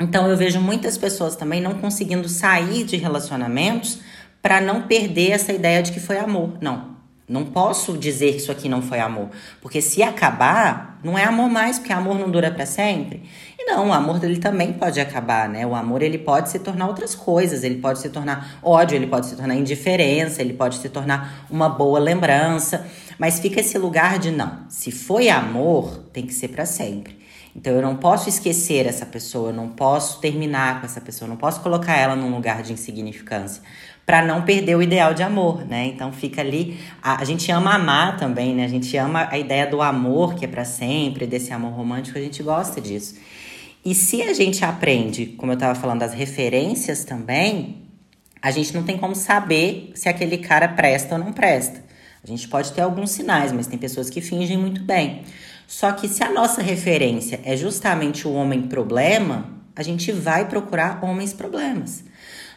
[0.00, 4.00] Então eu vejo muitas pessoas também não conseguindo sair de relacionamentos
[4.42, 6.54] para não perder essa ideia de que foi amor.
[6.60, 6.95] Não,
[7.28, 11.50] não posso dizer que isso aqui não foi amor, porque se acabar, não é amor
[11.50, 13.24] mais, porque amor não dura para sempre.
[13.58, 15.66] E não, o amor dele também pode acabar, né?
[15.66, 19.26] O amor ele pode se tornar outras coisas, ele pode se tornar ódio, ele pode
[19.26, 22.86] se tornar indiferença, ele pode se tornar uma boa lembrança,
[23.18, 24.60] mas fica esse lugar de não.
[24.68, 27.26] Se foi amor, tem que ser para sempre.
[27.56, 31.30] Então eu não posso esquecer essa pessoa, eu não posso terminar com essa pessoa, eu
[31.30, 33.62] não posso colocar ela num lugar de insignificância
[34.06, 35.86] para não perder o ideal de amor, né?
[35.86, 38.64] Então fica ali, a, a, gente ama amar também, né?
[38.64, 42.20] A gente ama a ideia do amor que é para sempre, desse amor romântico, a
[42.22, 43.16] gente gosta disso.
[43.84, 47.82] E se a gente aprende, como eu estava falando, das referências também,
[48.40, 51.84] a gente não tem como saber se aquele cara presta ou não presta.
[52.22, 55.22] A gente pode ter alguns sinais, mas tem pessoas que fingem muito bem.
[55.66, 61.04] Só que se a nossa referência é justamente o homem problema, a gente vai procurar
[61.04, 62.04] homens problemas.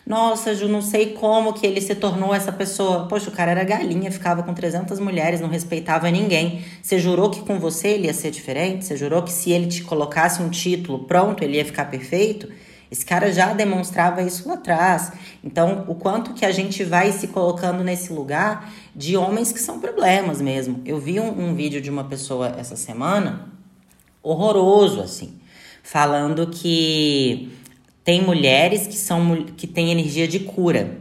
[0.09, 3.05] Nossa, Ju, não sei como que ele se tornou essa pessoa.
[3.05, 6.65] Poxa, o cara era galinha, ficava com 300 mulheres, não respeitava ninguém.
[6.81, 8.85] Você jurou que com você ele ia ser diferente?
[8.85, 12.49] Você jurou que se ele te colocasse um título, pronto, ele ia ficar perfeito?
[12.91, 15.11] Esse cara já demonstrava isso lá atrás.
[15.43, 19.79] Então, o quanto que a gente vai se colocando nesse lugar de homens que são
[19.79, 20.81] problemas mesmo.
[20.87, 23.47] Eu vi um, um vídeo de uma pessoa essa semana,
[24.23, 25.35] horroroso, assim,
[25.83, 27.58] falando que
[28.09, 30.97] tem mulheres que são que têm energia de cura.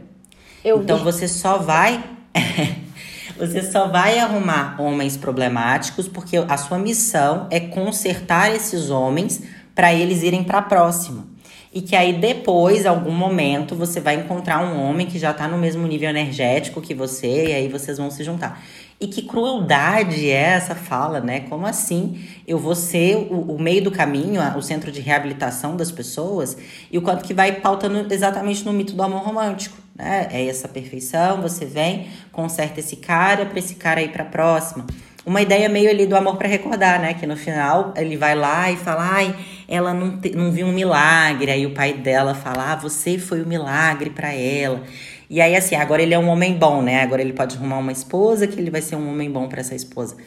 [0.63, 1.03] Eu então vi.
[1.03, 2.03] você só vai
[3.35, 9.41] você só vai arrumar homens problemáticos porque a sua missão é consertar esses homens
[9.73, 11.25] para eles irem para a próxima.
[11.73, 15.57] E que aí depois, algum momento, você vai encontrar um homem que já tá no
[15.57, 18.61] mesmo nível energético que você, e aí vocês vão se juntar.
[18.99, 21.41] E que crueldade é essa fala, né?
[21.41, 25.89] Como assim eu vou ser o, o, meio do caminho, o centro de reabilitação das
[25.89, 26.57] pessoas,
[26.91, 30.27] e o quanto que vai pautando exatamente no mito do amor romântico, né?
[30.31, 34.85] É essa perfeição, você vem, conserta esse cara, para esse cara ir pra próxima
[35.25, 37.13] uma ideia meio ali do amor para recordar, né?
[37.13, 39.35] Que no final ele vai lá e fala, ai,
[39.67, 41.51] ela não, te, não viu um milagre.
[41.51, 44.81] Aí o pai dela fala, ah, você foi o um milagre para ela.
[45.29, 47.03] E aí, assim, agora ele é um homem bom, né?
[47.03, 49.75] Agora ele pode arrumar uma esposa que ele vai ser um homem bom para essa
[49.75, 50.17] esposa.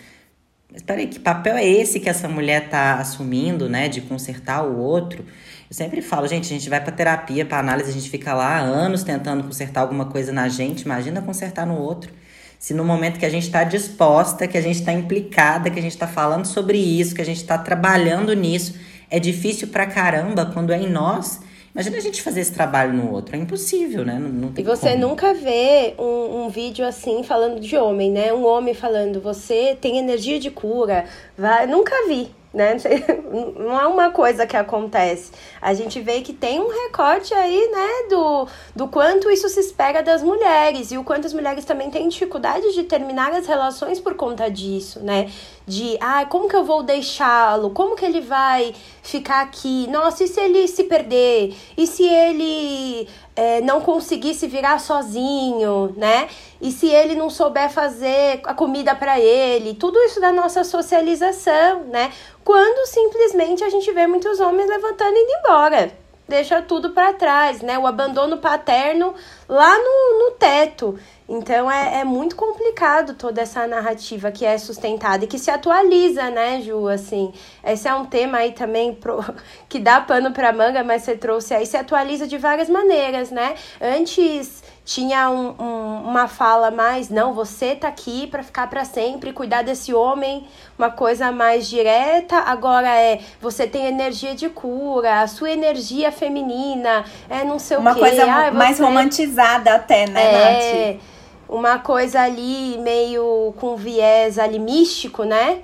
[0.73, 3.89] Mas peraí, que papel é esse que essa mulher tá assumindo, né?
[3.89, 5.25] De consertar o outro?
[5.69, 8.59] Eu sempre falo, gente, a gente vai pra terapia, pra análise, a gente fica lá
[8.59, 12.13] anos tentando consertar alguma coisa na gente, imagina consertar no outro.
[12.59, 15.83] Se no momento que a gente está disposta, que a gente está implicada, que a
[15.83, 18.77] gente está falando sobre isso, que a gente está trabalhando nisso,
[19.11, 21.41] é difícil pra caramba quando é em nós.
[21.75, 23.35] Imagina a gente fazer esse trabalho no outro.
[23.35, 24.19] É impossível, né?
[24.19, 25.09] Não, não tem E você como.
[25.09, 28.33] nunca vê um, um, vídeo assim falando de homem, né?
[28.33, 31.07] Um homem falando, você tem energia de cura.
[31.37, 31.67] Vai...
[31.67, 32.77] Nunca vi né?
[33.59, 35.33] Não é uma coisa que acontece.
[35.61, 40.03] A gente vê que tem um recorte aí, né, do, do quanto isso se espera
[40.03, 44.15] das mulheres e o quanto as mulheres também têm dificuldade de terminar as relações por
[44.15, 45.31] conta disso, né?
[45.67, 47.71] De, ah, como que eu vou deixá-lo?
[47.71, 49.87] Como que ele vai ficar aqui?
[49.89, 51.55] Nossa, e se ele se perder?
[51.77, 56.29] E se ele é, não conseguir se virar sozinho, né?
[56.61, 61.85] E se ele não souber fazer a comida para ele, tudo isso da nossa socialização,
[61.85, 62.13] né?
[62.45, 65.93] Quando simplesmente a gente vê muitos homens levantando e indo embora,
[66.29, 67.79] deixa tudo para trás, né?
[67.79, 69.15] O abandono paterno
[69.49, 70.99] lá no, no teto.
[71.33, 76.29] Então é, é muito complicado toda essa narrativa que é sustentada e que se atualiza,
[76.29, 76.87] né, Ju?
[76.89, 77.33] Assim,
[77.65, 79.25] esse é um tema aí também pro,
[79.67, 83.55] que dá pano para manga, mas você trouxe aí, se atualiza de várias maneiras, né?
[83.81, 89.33] Antes tinha um, um, uma fala mais, não, você tá aqui para ficar para sempre,
[89.33, 92.37] cuidar desse homem, uma coisa mais direta.
[92.41, 97.93] Agora é, você tem energia de cura, a sua energia feminina, é não sei uma
[97.93, 98.01] o quê.
[98.01, 101.12] Uma coisa ah, mais romantizada até, né, é, Nath?
[101.53, 105.63] Uma coisa ali meio com viés ali místico, né?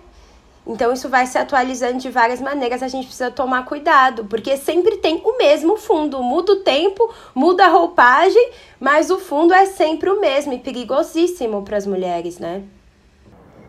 [0.66, 4.98] Então isso vai se atualizando de várias maneiras, a gente precisa tomar cuidado, porque sempre
[4.98, 10.10] tem o mesmo fundo, muda o tempo, muda a roupagem, mas o fundo é sempre
[10.10, 12.64] o mesmo e perigosíssimo para as mulheres, né?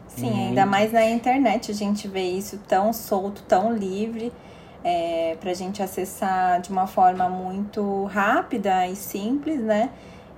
[0.09, 4.33] Sim, ainda mais na internet a gente vê isso tão solto, tão livre,
[4.83, 9.89] é, para a gente acessar de uma forma muito rápida e simples, né?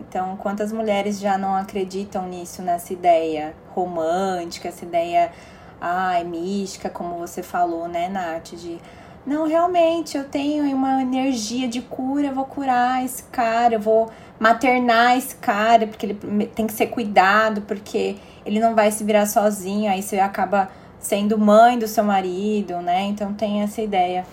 [0.07, 5.31] Então, quantas mulheres já não acreditam nisso, nessa ideia romântica, essa ideia
[5.79, 8.53] ai, mística, como você falou, né, Nath?
[8.53, 8.79] De
[9.25, 14.09] não, realmente, eu tenho uma energia de cura, eu vou curar esse cara, eu vou
[14.39, 19.27] maternar esse cara, porque ele tem que ser cuidado, porque ele não vai se virar
[19.27, 23.03] sozinho, aí você acaba sendo mãe do seu marido, né?
[23.03, 24.25] Então tem essa ideia.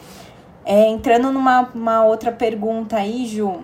[0.64, 3.60] É, entrando numa uma outra pergunta aí, Ju,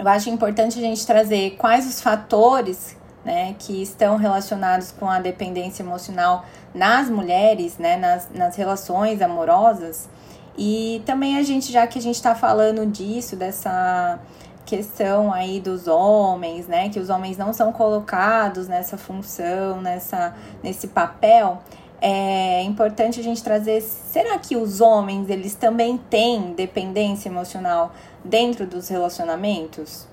[0.00, 5.20] eu acho importante a gente trazer quais os fatores né, que estão relacionados com a
[5.20, 10.08] dependência emocional nas mulheres, né, nas, nas relações amorosas.
[10.56, 14.18] E também a gente, já que a gente está falando disso, dessa
[14.64, 20.88] questão aí dos homens, né, que os homens não são colocados nessa função, nessa, nesse
[20.88, 21.58] papel,
[22.00, 28.66] é importante a gente trazer, será que os homens, eles também têm dependência emocional dentro
[28.66, 30.08] dos relacionamentos?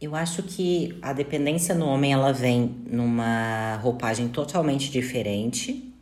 [0.00, 5.92] Eu acho que a dependência no homem ela vem numa roupagem totalmente diferente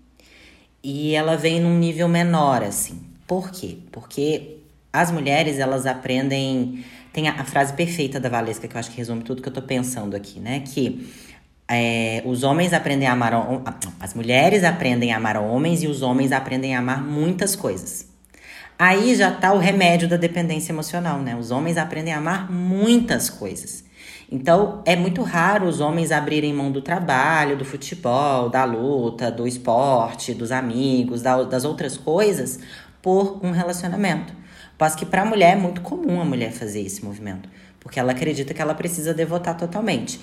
[0.82, 2.98] e ela vem num nível menor assim.
[3.26, 3.78] Por quê?
[3.92, 4.56] Porque
[4.92, 6.82] as mulheres elas aprendem
[7.12, 9.52] tem a, a frase perfeita da Valesca que eu acho que resume tudo que eu
[9.52, 10.60] tô pensando aqui, né?
[10.60, 11.06] Que
[11.70, 13.32] é, os homens aprendem a amar
[14.00, 18.08] as mulheres aprendem a amar homens e os homens aprendem a amar muitas coisas.
[18.76, 21.36] Aí já tá o remédio da dependência emocional, né?
[21.36, 23.84] Os homens aprendem a amar muitas coisas.
[24.32, 29.46] Então, é muito raro os homens abrirem mão do trabalho, do futebol, da luta, do
[29.46, 32.58] esporte, dos amigos, das outras coisas
[33.02, 34.32] por um relacionamento.
[34.78, 38.12] Mas que para a mulher é muito comum a mulher fazer esse movimento, porque ela
[38.12, 40.18] acredita que ela precisa devotar totalmente.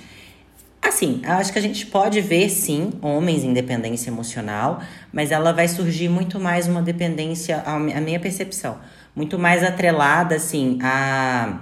[0.87, 5.67] Assim, acho que a gente pode ver sim homens em dependência emocional, mas ela vai
[5.67, 8.77] surgir muito mais uma dependência, a minha percepção,
[9.13, 11.59] muito mais atrelada assim a,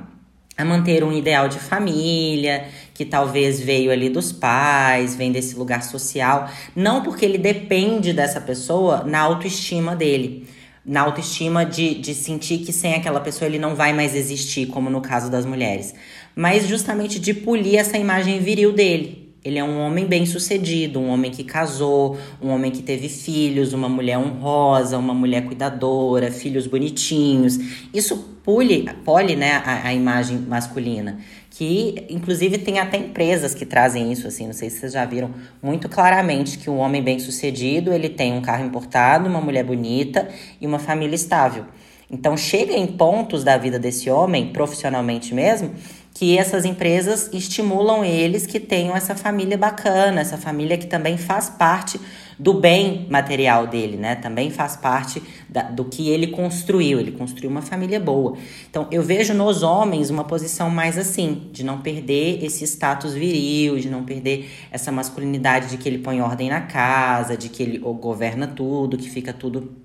[0.56, 5.82] a manter um ideal de família, que talvez veio ali dos pais, vem desse lugar
[5.82, 10.48] social, não porque ele depende dessa pessoa na autoestima dele
[10.86, 14.88] na autoestima de, de sentir que sem aquela pessoa ele não vai mais existir, como
[14.88, 15.96] no caso das mulheres,
[16.36, 19.34] mas justamente de polir essa imagem viril dele.
[19.44, 23.74] Ele é um homem bem sucedido, um homem que casou, um homem que teve filhos,
[23.74, 27.60] uma mulher honrosa, uma mulher cuidadora, filhos bonitinhos.
[27.94, 31.20] Isso pule, pole né, a, a imagem masculina
[31.58, 35.32] que inclusive tem até empresas que trazem isso assim, não sei se vocês já viram
[35.64, 40.28] muito claramente que um homem bem-sucedido, ele tem um carro importado, uma mulher bonita
[40.60, 41.64] e uma família estável.
[42.12, 45.72] Então chega em pontos da vida desse homem, profissionalmente mesmo,
[46.16, 51.50] que essas empresas estimulam eles que tenham essa família bacana, essa família que também faz
[51.50, 52.00] parte
[52.40, 54.16] do bem material dele, né?
[54.16, 57.02] Também faz parte da, do que ele construiu.
[57.02, 58.38] Ele construiu uma família boa.
[58.70, 63.78] Então, eu vejo nos homens uma posição mais assim, de não perder esse status viril,
[63.78, 67.78] de não perder essa masculinidade de que ele põe ordem na casa, de que ele
[67.78, 69.76] governa tudo, que fica tudo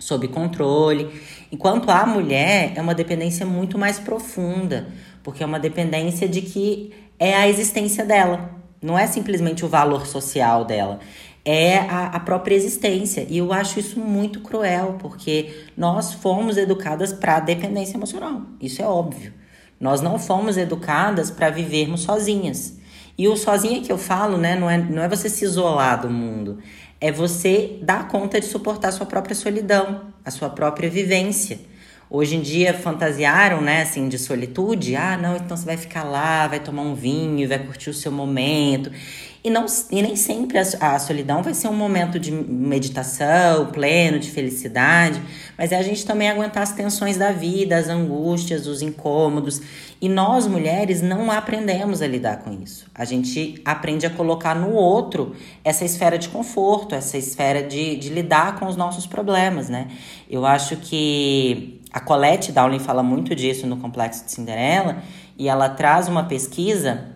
[0.00, 1.08] sob controle.
[1.52, 4.88] Enquanto a mulher é uma dependência muito mais profunda
[5.26, 8.48] porque é uma dependência de que é a existência dela,
[8.80, 11.00] não é simplesmente o valor social dela,
[11.44, 13.26] é a, a própria existência.
[13.28, 18.80] E eu acho isso muito cruel, porque nós fomos educadas para a dependência emocional, isso
[18.80, 19.34] é óbvio.
[19.80, 22.78] Nós não fomos educadas para vivermos sozinhas.
[23.18, 26.08] E o sozinha que eu falo, né, não é, não é você se isolar do
[26.08, 26.60] mundo,
[27.00, 31.58] é você dar conta de suportar a sua própria solidão, a sua própria vivência.
[32.08, 34.94] Hoje em dia fantasiaram, né, assim, de solitude.
[34.94, 38.12] Ah, não, então você vai ficar lá, vai tomar um vinho, vai curtir o seu
[38.12, 38.92] momento.
[39.46, 44.18] E, não, e nem sempre a, a solidão vai ser um momento de meditação pleno,
[44.18, 45.22] de felicidade,
[45.56, 49.62] mas é a gente também aguentar as tensões da vida, as angústias, os incômodos.
[50.00, 52.90] E nós, mulheres, não aprendemos a lidar com isso.
[52.92, 58.08] A gente aprende a colocar no outro essa esfera de conforto, essa esfera de, de
[58.08, 59.86] lidar com os nossos problemas, né?
[60.28, 65.04] Eu acho que a Colette Dowling fala muito disso no Complexo de Cinderela,
[65.38, 67.14] e ela traz uma pesquisa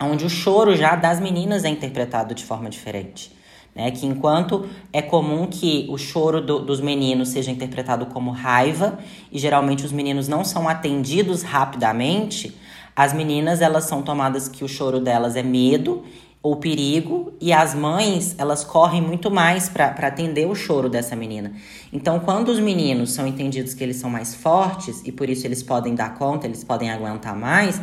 [0.00, 3.34] onde o choro já das meninas é interpretado de forma diferente.
[3.74, 3.90] Né?
[3.90, 8.98] Que enquanto é comum que o choro do, dos meninos seja interpretado como raiva,
[9.30, 12.56] e geralmente os meninos não são atendidos rapidamente,
[12.94, 16.04] as meninas elas são tomadas que o choro delas é medo
[16.42, 21.52] ou perigo, e as mães elas correm muito mais para atender o choro dessa menina.
[21.92, 25.62] Então, quando os meninos são entendidos que eles são mais fortes e por isso eles
[25.62, 27.80] podem dar conta, eles podem aguentar mais,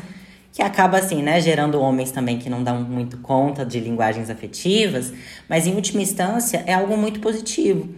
[0.54, 5.12] que acaba assim, né, gerando homens também que não dão muito conta de linguagens afetivas,
[5.50, 7.90] mas em última instância é algo muito positivo.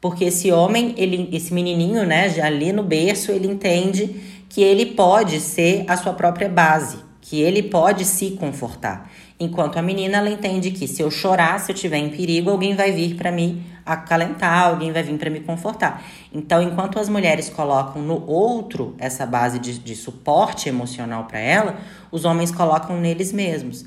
[0.00, 4.86] Porque esse homem, ele, esse menininho, né, já ali no berço, ele entende que ele
[4.86, 9.10] pode ser a sua própria base, que ele pode se confortar.
[9.38, 12.74] Enquanto a menina, ela entende que se eu chorar, se eu estiver em perigo, alguém
[12.74, 16.02] vai vir para me acalentar, alguém vai vir para me confortar.
[16.32, 21.78] Então, enquanto as mulheres colocam no outro essa base de, de suporte emocional para ela,
[22.10, 23.84] os homens colocam neles mesmos.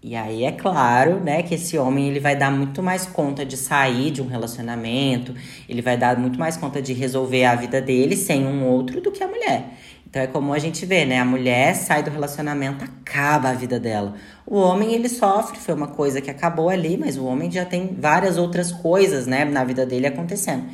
[0.00, 3.56] E aí é claro, né, que esse homem ele vai dar muito mais conta de
[3.56, 5.34] sair de um relacionamento,
[5.68, 9.10] ele vai dar muito mais conta de resolver a vida dele sem um outro do
[9.10, 9.76] que a mulher.
[10.08, 11.18] Então é como a gente vê, né?
[11.18, 14.14] A mulher sai do relacionamento, acaba a vida dela.
[14.46, 17.94] O homem, ele sofre, foi uma coisa que acabou ali, mas o homem já tem
[17.98, 20.64] várias outras coisas, né, na vida dele acontecendo.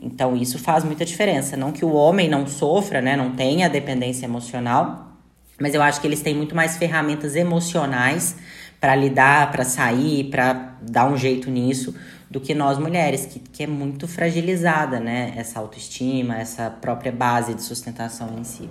[0.00, 1.56] Então isso faz muita diferença.
[1.56, 5.16] Não que o homem não sofra, né, não tenha dependência emocional,
[5.60, 8.34] mas eu acho que eles têm muito mais ferramentas emocionais
[8.80, 11.94] para lidar, para sair, para dar um jeito nisso
[12.32, 15.34] do que nós mulheres, que, que é muito fragilizada, né?
[15.36, 18.70] Essa autoestima, essa própria base de sustentação em si.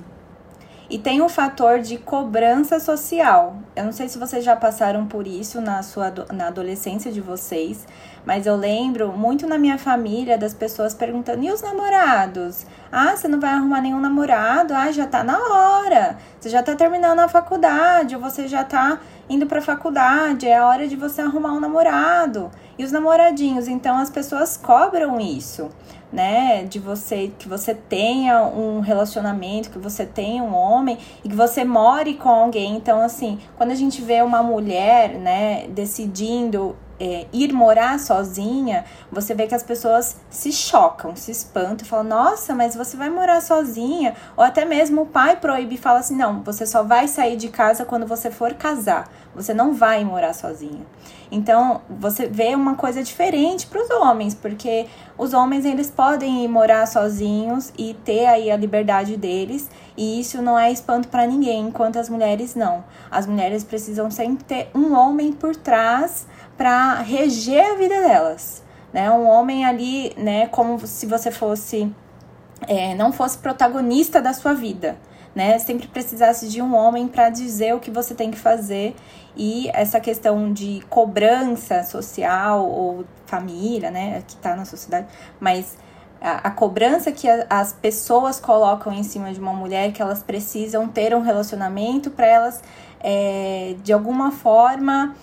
[0.89, 3.56] E tem o fator de cobrança social.
[3.74, 7.88] Eu não sei se vocês já passaram por isso na sua na adolescência de vocês,
[8.26, 12.65] mas eu lembro muito na minha família das pessoas perguntando: "E os namorados?
[12.91, 14.74] Ah, você não vai arrumar nenhum namorado?
[14.74, 16.17] Ah, já tá na hora.
[16.38, 20.67] Você já tá terminando a faculdade, ou você já tá indo para faculdade, é a
[20.67, 22.52] hora de você arrumar um namorado".
[22.82, 23.67] E os namoradinhos.
[23.67, 25.69] Então as pessoas cobram isso,
[26.12, 26.63] né?
[26.63, 31.63] De você que você tenha um relacionamento, que você tenha um homem e que você
[31.63, 32.75] more com alguém.
[32.75, 39.33] Então assim, quando a gente vê uma mulher, né, decidindo é, ir morar sozinha, você
[39.33, 44.13] vê que as pessoas se chocam, se espantam, falam: Nossa, mas você vai morar sozinha?
[44.37, 47.47] Ou até mesmo o pai proíbe e fala assim: Não, você só vai sair de
[47.47, 50.85] casa quando você for casar, você não vai morar sozinha.
[51.31, 54.85] Então, você vê uma coisa diferente para os homens, porque
[55.17, 60.41] os homens eles podem ir morar sozinhos e ter aí a liberdade deles, e isso
[60.41, 62.83] não é espanto para ninguém, enquanto as mulheres não.
[63.10, 66.27] As mulheres precisam sempre ter um homem por trás
[66.62, 68.62] para reger a vida delas,
[68.93, 69.09] né?
[69.09, 71.91] Um homem ali, né, como se você fosse
[72.67, 74.95] é, não fosse protagonista da sua vida,
[75.33, 75.57] né?
[75.57, 78.95] Sempre precisasse de um homem para dizer o que você tem que fazer
[79.35, 85.07] e essa questão de cobrança social ou família, né, que está na sociedade,
[85.39, 85.75] mas
[86.21, 91.15] a, cobrança que as pessoas colocam em cima de uma mulher, que elas precisam ter
[91.15, 92.62] um relacionamento para elas,
[92.99, 95.15] é, de alguma forma,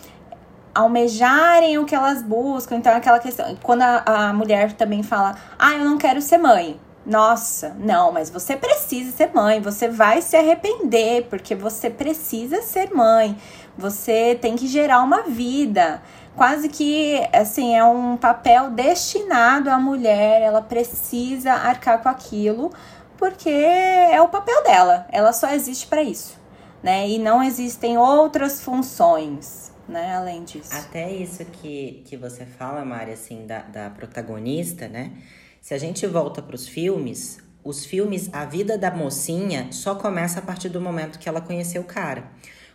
[0.78, 2.76] almejarem o que elas buscam.
[2.76, 6.78] Então, aquela questão, quando a, a mulher também fala, ah, eu não quero ser mãe.
[7.04, 12.94] Nossa, não, mas você precisa ser mãe, você vai se arrepender, porque você precisa ser
[12.94, 13.36] mãe,
[13.78, 16.02] você tem que gerar uma vida.
[16.36, 22.70] Quase que, assim, é um papel destinado à mulher, ela precisa arcar com aquilo,
[23.16, 26.38] porque é o papel dela, ela só existe para isso,
[26.82, 27.08] né?
[27.08, 30.74] E não existem outras funções, né, além disso.
[30.74, 35.12] Até isso que, que você fala, Mari, assim, da, da protagonista, né?
[35.60, 40.38] Se a gente volta para os filmes, os filmes, a vida da mocinha só começa
[40.38, 42.24] a partir do momento que ela conheceu o cara.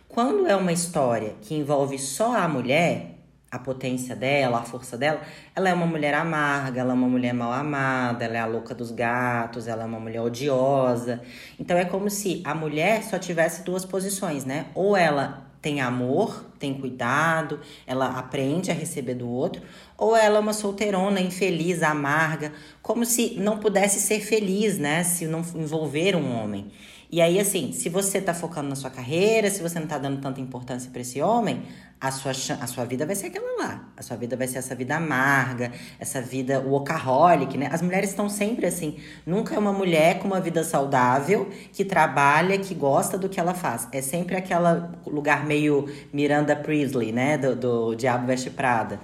[0.08, 3.14] Quando é uma história que envolve só a mulher,
[3.50, 5.20] a potência dela, a força dela,
[5.54, 8.74] ela é uma mulher amarga, ela é uma mulher mal amada, ela é a louca
[8.74, 11.20] dos gatos, ela é uma mulher odiosa.
[11.58, 14.66] Então é como se a mulher só tivesse duas posições, né?
[14.74, 19.60] Ou ela tem amor, tem cuidado, ela aprende a receber do outro,
[19.98, 25.04] ou ela é uma solteirona infeliz, amarga, como se não pudesse ser feliz, né?
[25.04, 26.70] Se não envolver um homem.
[27.10, 30.20] E aí, assim, se você tá focando na sua carreira, se você não tá dando
[30.20, 31.62] tanta importância para esse homem,
[32.04, 33.88] a sua, a sua vida vai ser aquela lá.
[33.96, 37.70] A sua vida vai ser essa vida amarga, essa vida workaholic, né?
[37.72, 38.98] As mulheres estão sempre assim.
[39.24, 43.54] Nunca é uma mulher com uma vida saudável, que trabalha, que gosta do que ela
[43.54, 43.88] faz.
[43.90, 47.38] É sempre aquela lugar meio Miranda Priestley, né?
[47.38, 49.00] Do, do Diabo Veste Prada.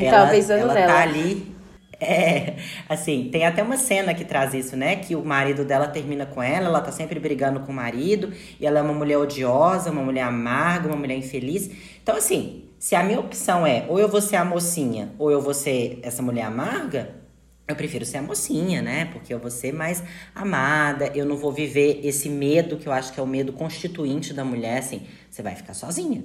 [0.00, 0.92] Ela, Tava pensando ela nela.
[0.92, 1.59] tá ali
[2.00, 2.56] é,
[2.88, 4.96] assim, tem até uma cena que traz isso, né?
[4.96, 8.66] Que o marido dela termina com ela, ela tá sempre brigando com o marido, e
[8.66, 11.70] ela é uma mulher odiosa, uma mulher amarga, uma mulher infeliz.
[12.02, 15.42] Então, assim, se a minha opção é ou eu vou ser a mocinha, ou eu
[15.42, 17.20] vou ser essa mulher amarga,
[17.68, 19.04] eu prefiro ser a mocinha, né?
[19.12, 20.02] Porque eu vou ser mais
[20.34, 24.32] amada, eu não vou viver esse medo que eu acho que é o medo constituinte
[24.32, 26.22] da mulher, assim, você vai ficar sozinha.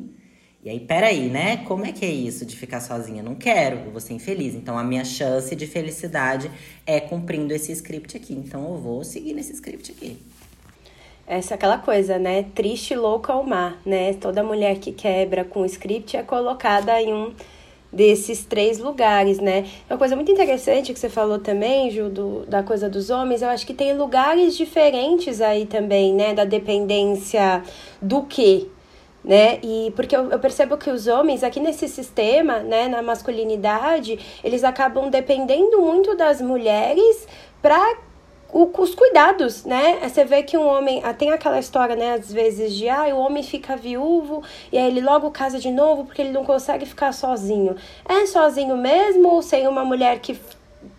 [0.65, 1.57] E aí, peraí, né?
[1.57, 3.21] Como é que é isso de ficar sozinha?
[3.21, 4.55] Não quero, eu vou ser infeliz.
[4.55, 6.49] Então, a minha chance de felicidade
[6.87, 8.33] é cumprindo esse script aqui.
[8.33, 10.17] Então, eu vou seguir nesse script aqui.
[11.27, 12.47] Essa é aquela coisa, né?
[12.55, 14.15] Triste, louca ao mar, né?
[14.15, 17.31] Toda mulher que quebra com o script é colocada em um
[17.93, 19.67] desses três lugares, né?
[19.87, 23.49] Uma coisa muito interessante que você falou também, Ju, do, da coisa dos homens, eu
[23.49, 26.33] acho que tem lugares diferentes aí também, né?
[26.33, 27.61] Da dependência
[28.01, 28.67] do que,
[29.25, 29.59] né?
[29.63, 34.63] E porque eu, eu, percebo que os homens aqui nesse sistema, né, na masculinidade, eles
[34.63, 37.27] acabam dependendo muito das mulheres
[37.61, 37.97] para
[38.53, 39.99] os cuidados, né?
[40.07, 43.17] Você vê que um homem ah, tem aquela história, né, às vezes de ah, o
[43.17, 47.11] homem fica viúvo e aí ele logo casa de novo porque ele não consegue ficar
[47.11, 47.75] sozinho.
[48.07, 50.39] É sozinho mesmo sem uma mulher que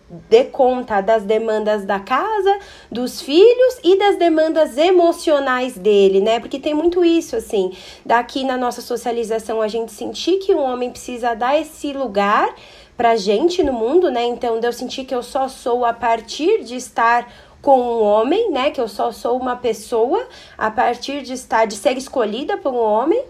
[0.08, 2.58] dê conta das demandas da casa,
[2.90, 6.38] dos filhos e das demandas emocionais dele, né?
[6.38, 7.72] Porque tem muito isso, assim,
[8.04, 12.54] daqui na nossa socialização a gente sentir que o homem precisa dar esse lugar
[12.96, 14.24] pra gente no mundo, né?
[14.24, 17.28] Então, de eu sentir que eu só sou a partir de estar
[17.60, 18.70] com um homem, né?
[18.70, 20.24] Que eu só sou uma pessoa
[20.56, 23.22] a partir de estar, de ser escolhida por um homem.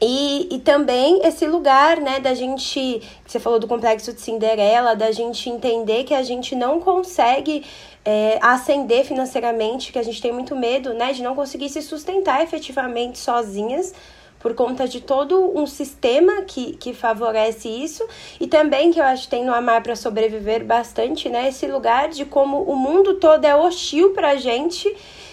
[0.00, 5.12] E, e também esse lugar, né, da gente, você falou do complexo de Cinderela, da
[5.12, 7.64] gente entender que a gente não consegue
[8.02, 12.42] é, ascender financeiramente, que a gente tem muito medo, né, de não conseguir se sustentar
[12.42, 13.92] efetivamente sozinhas
[14.38, 18.02] por conta de todo um sistema que, que favorece isso.
[18.40, 22.08] E também que eu acho que tem no Amar para Sobreviver bastante, né, esse lugar
[22.08, 24.90] de como o mundo todo é hostil pra gente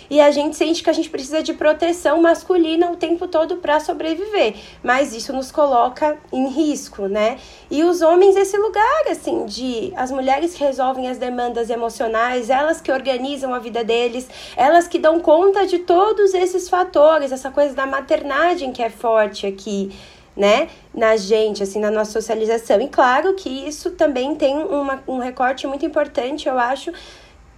[0.09, 3.79] e a gente sente que a gente precisa de proteção masculina o tempo todo para
[3.79, 7.37] sobreviver, mas isso nos coloca em risco, né?
[7.69, 12.81] E os homens esse lugar assim de as mulheres que resolvem as demandas emocionais, elas
[12.81, 17.73] que organizam a vida deles, elas que dão conta de todos esses fatores, essa coisa
[17.73, 19.91] da maternagem que é forte aqui
[20.37, 22.79] né, na gente, assim, na nossa socialização.
[22.79, 26.91] E claro que isso também tem uma, um recorte muito importante, eu acho,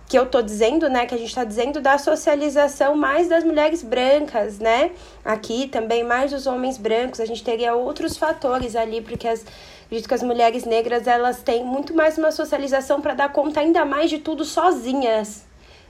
[0.10, 3.84] que eu tô dizendo, né, que a gente tá dizendo da socialização mais das mulheres
[3.84, 4.91] brancas, né?
[5.24, 9.45] Aqui também mais dos homens brancos, a gente teria outros fatores ali, porque as
[9.86, 13.84] acredito que as mulheres negras, elas têm muito mais uma socialização para dar conta ainda
[13.86, 15.45] mais de tudo sozinhas,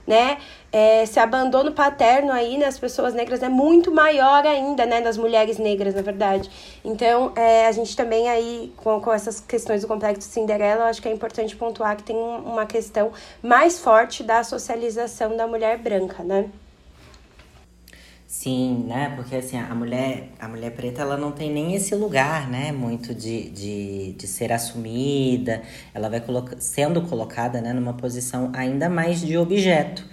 [0.09, 0.39] né?
[0.71, 5.01] É, esse abandono paterno aí nas pessoas negras é muito maior ainda, né?
[5.01, 6.49] Das mulheres negras, na verdade.
[6.83, 10.99] Então, é, a gente também aí, com, com essas questões do complexo Cinderela, eu acho
[10.99, 15.77] que é importante pontuar que tem um, uma questão mais forte da socialização da mulher
[15.77, 16.49] branca, né?
[18.29, 19.11] Sim, né?
[19.15, 22.71] Porque assim, a mulher, a mulher preta, ela não tem nem esse lugar, né?
[22.71, 25.63] Muito de, de, de ser assumida.
[25.95, 30.05] Ela vai coloca sendo colocada né, numa posição ainda mais de objeto.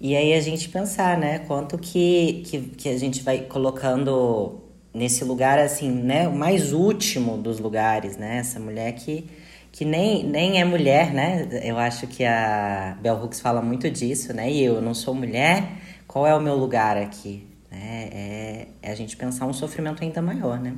[0.00, 1.40] E aí a gente pensar, né?
[1.40, 4.62] Quanto que, que, que a gente vai colocando
[4.94, 6.26] nesse lugar, assim, né?
[6.26, 8.38] O mais último dos lugares, né?
[8.38, 9.28] Essa mulher que,
[9.70, 11.46] que nem, nem é mulher, né?
[11.62, 14.50] Eu acho que a Bell Hooks fala muito disso, né?
[14.50, 15.84] E eu não sou mulher
[16.16, 17.46] qual é o meu lugar aqui?
[17.70, 20.74] É, é, é a gente pensar um sofrimento ainda maior, né?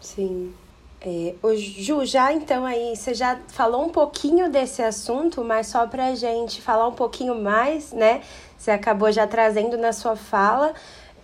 [0.00, 0.52] Sim.
[1.00, 5.86] É, o Ju, já então aí, você já falou um pouquinho desse assunto, mas só
[5.86, 8.20] pra gente falar um pouquinho mais, né?
[8.58, 10.74] Você acabou já trazendo na sua fala.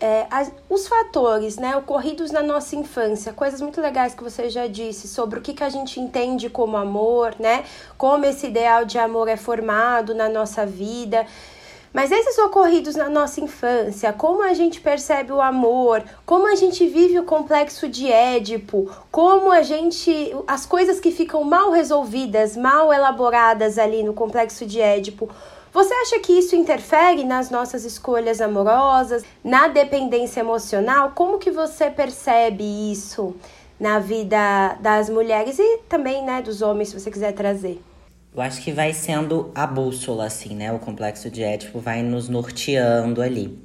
[0.01, 4.69] É, as, os fatores né, ocorridos na nossa infância, coisas muito legais que você já
[4.69, 7.65] disse sobre o que, que a gente entende como amor, né?
[7.99, 11.27] Como esse ideal de amor é formado na nossa vida.
[11.95, 16.85] Mas esses ocorridos na nossa infância, como a gente percebe o amor, como a gente
[16.89, 20.35] vive o complexo de Édipo, como a gente.
[20.45, 25.31] as coisas que ficam mal resolvidas, mal elaboradas ali no complexo de Édipo.
[25.73, 31.13] Você acha que isso interfere nas nossas escolhas amorosas, na dependência emocional?
[31.15, 33.37] Como que você percebe isso
[33.79, 37.81] na vida das mulheres e também, né, dos homens, se você quiser trazer?
[38.35, 40.73] Eu acho que vai sendo a bússola, assim, né?
[40.73, 43.57] O complexo de Édipo vai nos norteando ali.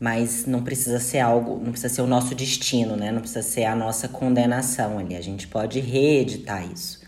[0.00, 3.12] Mas não precisa ser algo, não precisa ser o nosso destino, né?
[3.12, 5.14] Não precisa ser a nossa condenação ali.
[5.14, 7.02] A gente pode reeditar isso.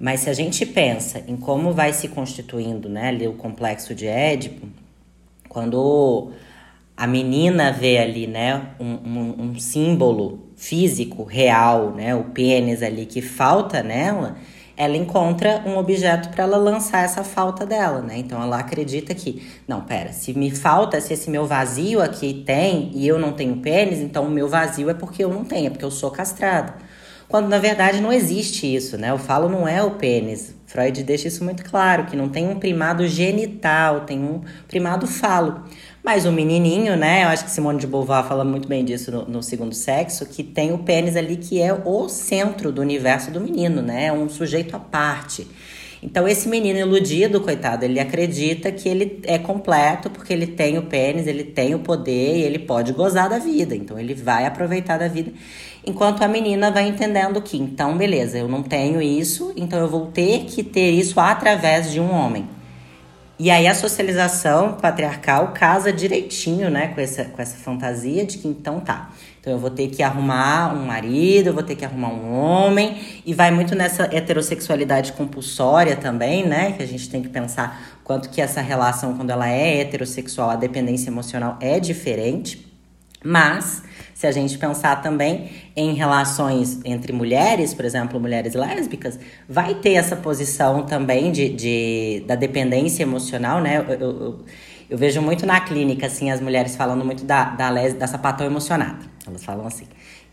[0.00, 4.06] Mas se a gente pensa em como vai se constituindo, né, ali o complexo de
[4.06, 4.66] Édipo,
[5.50, 6.30] quando
[6.96, 13.06] a menina vê ali, né, um, um, um símbolo físico, real, né, o pênis ali
[13.06, 14.36] que falta nela,
[14.78, 18.16] ela encontra um objeto para ela lançar essa falta dela, né?
[18.16, 22.92] Então ela acredita que, não, pera, se me falta, se esse meu vazio aqui tem
[22.94, 25.70] e eu não tenho pênis, então o meu vazio é porque eu não tenho, é
[25.70, 26.76] porque eu sou castrada.
[27.28, 29.12] Quando na verdade não existe isso, né?
[29.12, 30.54] O falo não é o pênis.
[30.64, 35.64] Freud deixa isso muito claro, que não tem um primado genital, tem um primado falo.
[36.02, 37.24] Mas o menininho, né?
[37.24, 40.42] Eu acho que Simone de Beauvoir fala muito bem disso no, no, segundo sexo, que
[40.42, 44.06] tem o pênis ali que é o centro do universo do menino, né?
[44.06, 45.46] É um sujeito à parte.
[46.00, 50.82] Então esse menino iludido, coitado, ele acredita que ele é completo porque ele tem o
[50.82, 53.74] pênis, ele tem o poder e ele pode gozar da vida.
[53.74, 55.32] Então ele vai aproveitar da vida.
[55.84, 60.06] Enquanto a menina vai entendendo que, então, beleza, eu não tenho isso, então eu vou
[60.06, 62.57] ter que ter isso através de um homem.
[63.38, 68.48] E aí a socialização patriarcal casa direitinho, né, com essa, com essa fantasia de que
[68.48, 69.10] então tá.
[69.40, 73.00] Então eu vou ter que arrumar um marido, eu vou ter que arrumar um homem,
[73.24, 76.72] e vai muito nessa heterossexualidade compulsória também, né?
[76.72, 80.56] Que a gente tem que pensar quanto que essa relação, quando ela é heterossexual, a
[80.56, 82.67] dependência emocional é diferente.
[83.24, 83.82] Mas,
[84.14, 89.94] se a gente pensar também em relações entre mulheres, por exemplo, mulheres lésbicas, vai ter
[89.94, 93.78] essa posição também de, de da dependência emocional, né?
[93.78, 94.44] Eu, eu,
[94.90, 98.98] eu, vejo muito na clínica, assim, as mulheres falando muito da, da, da sapatão emocionada.
[99.26, 99.86] Elas falam assim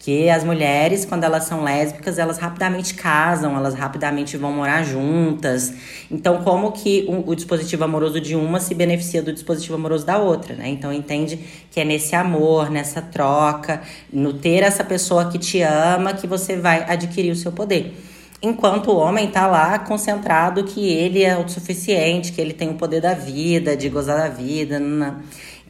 [0.05, 5.73] que as mulheres, quando elas são lésbicas, elas rapidamente casam, elas rapidamente vão morar juntas.
[6.11, 10.19] Então, como que o, o dispositivo amoroso de uma se beneficia do dispositivo amoroso da
[10.19, 10.69] outra, né?
[10.69, 11.39] Então, entende
[11.71, 13.81] que é nesse amor, nessa troca,
[14.13, 17.97] no ter essa pessoa que te ama, que você vai adquirir o seu poder.
[18.43, 22.75] Enquanto o homem tá lá concentrado que ele é o suficiente, que ele tem o
[22.75, 24.79] poder da vida, de gozar da vida.
[24.79, 25.15] Não.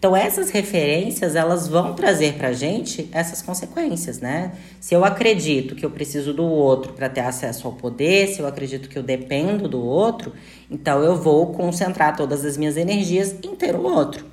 [0.06, 4.52] Então essas referências elas vão trazer para gente essas consequências, né?
[4.80, 8.46] Se eu acredito que eu preciso do outro para ter acesso ao poder, se eu
[8.46, 10.32] acredito que eu dependo do outro,
[10.70, 14.28] então eu vou concentrar todas as minhas energias em ter o outro.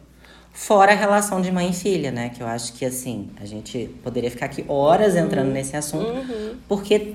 [0.52, 2.28] Fora a relação de mãe e filha, né?
[2.28, 5.54] Que eu acho que, assim, a gente poderia ficar aqui horas entrando uhum.
[5.54, 6.56] nesse assunto, uhum.
[6.68, 7.14] porque,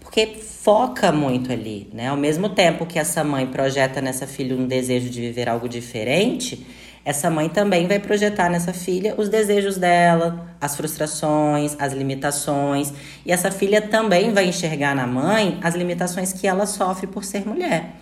[0.00, 2.08] porque foca muito ali, né?
[2.08, 6.66] Ao mesmo tempo que essa mãe projeta nessa filha um desejo de viver algo diferente,
[7.08, 12.92] essa mãe também vai projetar nessa filha os desejos dela, as frustrações, as limitações.
[13.24, 17.48] E essa filha também vai enxergar na mãe as limitações que ela sofre por ser
[17.48, 17.94] mulher.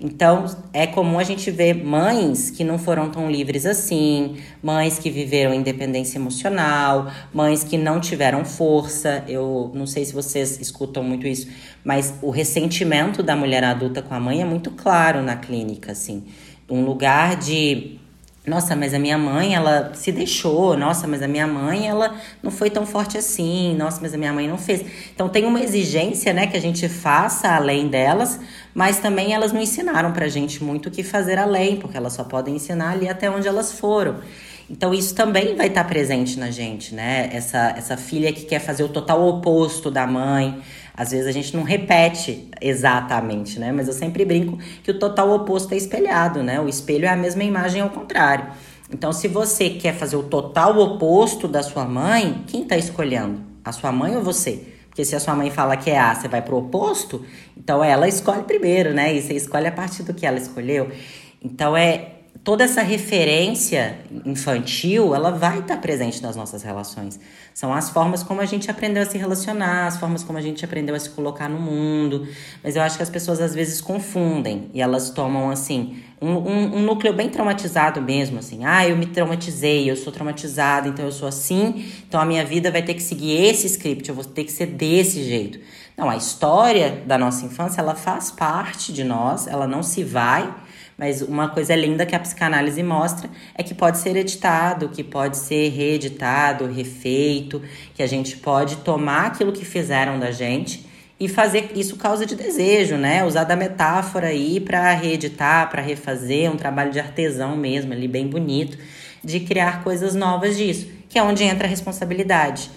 [0.00, 5.10] Então, é comum a gente ver mães que não foram tão livres assim, mães que
[5.10, 9.24] viveram independência emocional, mães que não tiveram força.
[9.26, 11.48] Eu não sei se vocês escutam muito isso,
[11.82, 16.22] mas o ressentimento da mulher adulta com a mãe é muito claro na clínica, assim.
[16.70, 18.00] Um lugar de
[18.44, 20.76] nossa, mas a minha mãe, ela se deixou.
[20.76, 23.76] Nossa, mas a minha mãe, ela não foi tão forte assim.
[23.76, 24.84] Nossa, mas a minha mãe não fez.
[25.14, 28.40] Então tem uma exigência, né, que a gente faça além delas,
[28.74, 32.24] mas também elas não ensinaram pra gente muito o que fazer além, porque elas só
[32.24, 34.16] podem ensinar ali até onde elas foram.
[34.68, 37.28] Então isso também vai estar presente na gente, né?
[37.32, 40.60] Essa essa filha que quer fazer o total oposto da mãe,
[40.94, 43.72] às vezes a gente não repete exatamente, né?
[43.72, 46.60] Mas eu sempre brinco que o total oposto é espelhado, né?
[46.60, 48.46] O espelho é a mesma imagem ao contrário.
[48.92, 53.40] Então, se você quer fazer o total oposto da sua mãe, quem está escolhendo?
[53.64, 54.66] A sua mãe ou você?
[54.88, 57.24] Porque se a sua mãe fala que é A, você vai pro oposto,
[57.56, 59.14] então ela escolhe primeiro, né?
[59.14, 60.90] E você escolhe a partir do que ela escolheu.
[61.42, 67.20] Então é toda essa referência infantil, ela vai estar presente nas nossas relações.
[67.54, 70.64] São as formas como a gente aprendeu a se relacionar, as formas como a gente
[70.64, 72.26] aprendeu a se colocar no mundo.
[72.62, 76.76] Mas eu acho que as pessoas às vezes confundem e elas tomam assim um, um,
[76.78, 78.64] um núcleo bem traumatizado mesmo, assim.
[78.64, 82.70] Ah, eu me traumatizei, eu sou traumatizada, então eu sou assim, então a minha vida
[82.70, 85.60] vai ter que seguir esse script, eu vou ter que ser desse jeito.
[85.96, 90.52] Não, a história da nossa infância, ela faz parte de nós, ela não se vai
[91.02, 95.36] mas uma coisa linda que a psicanálise mostra é que pode ser editado, que pode
[95.36, 97.60] ser reeditado, refeito,
[97.92, 100.86] que a gente pode tomar aquilo que fizeram da gente
[101.18, 103.24] e fazer isso causa de desejo, né?
[103.24, 108.28] Usar da metáfora aí para reeditar, para refazer, um trabalho de artesão mesmo, ali bem
[108.28, 108.78] bonito,
[109.24, 112.70] de criar coisas novas disso, que é onde entra a responsabilidade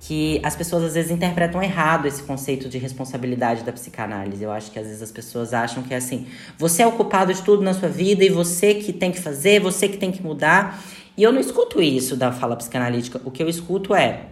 [0.00, 4.42] que as pessoas às vezes interpretam errado esse conceito de responsabilidade da psicanálise.
[4.42, 6.26] Eu acho que às vezes as pessoas acham que é assim:
[6.56, 9.60] você é o culpado de tudo na sua vida e você que tem que fazer,
[9.60, 10.82] você que tem que mudar.
[11.16, 13.20] E eu não escuto isso da fala psicanalítica.
[13.24, 14.26] O que eu escuto é: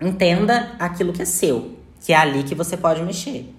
[0.00, 3.52] entenda aquilo que é seu, que é ali que você pode mexer.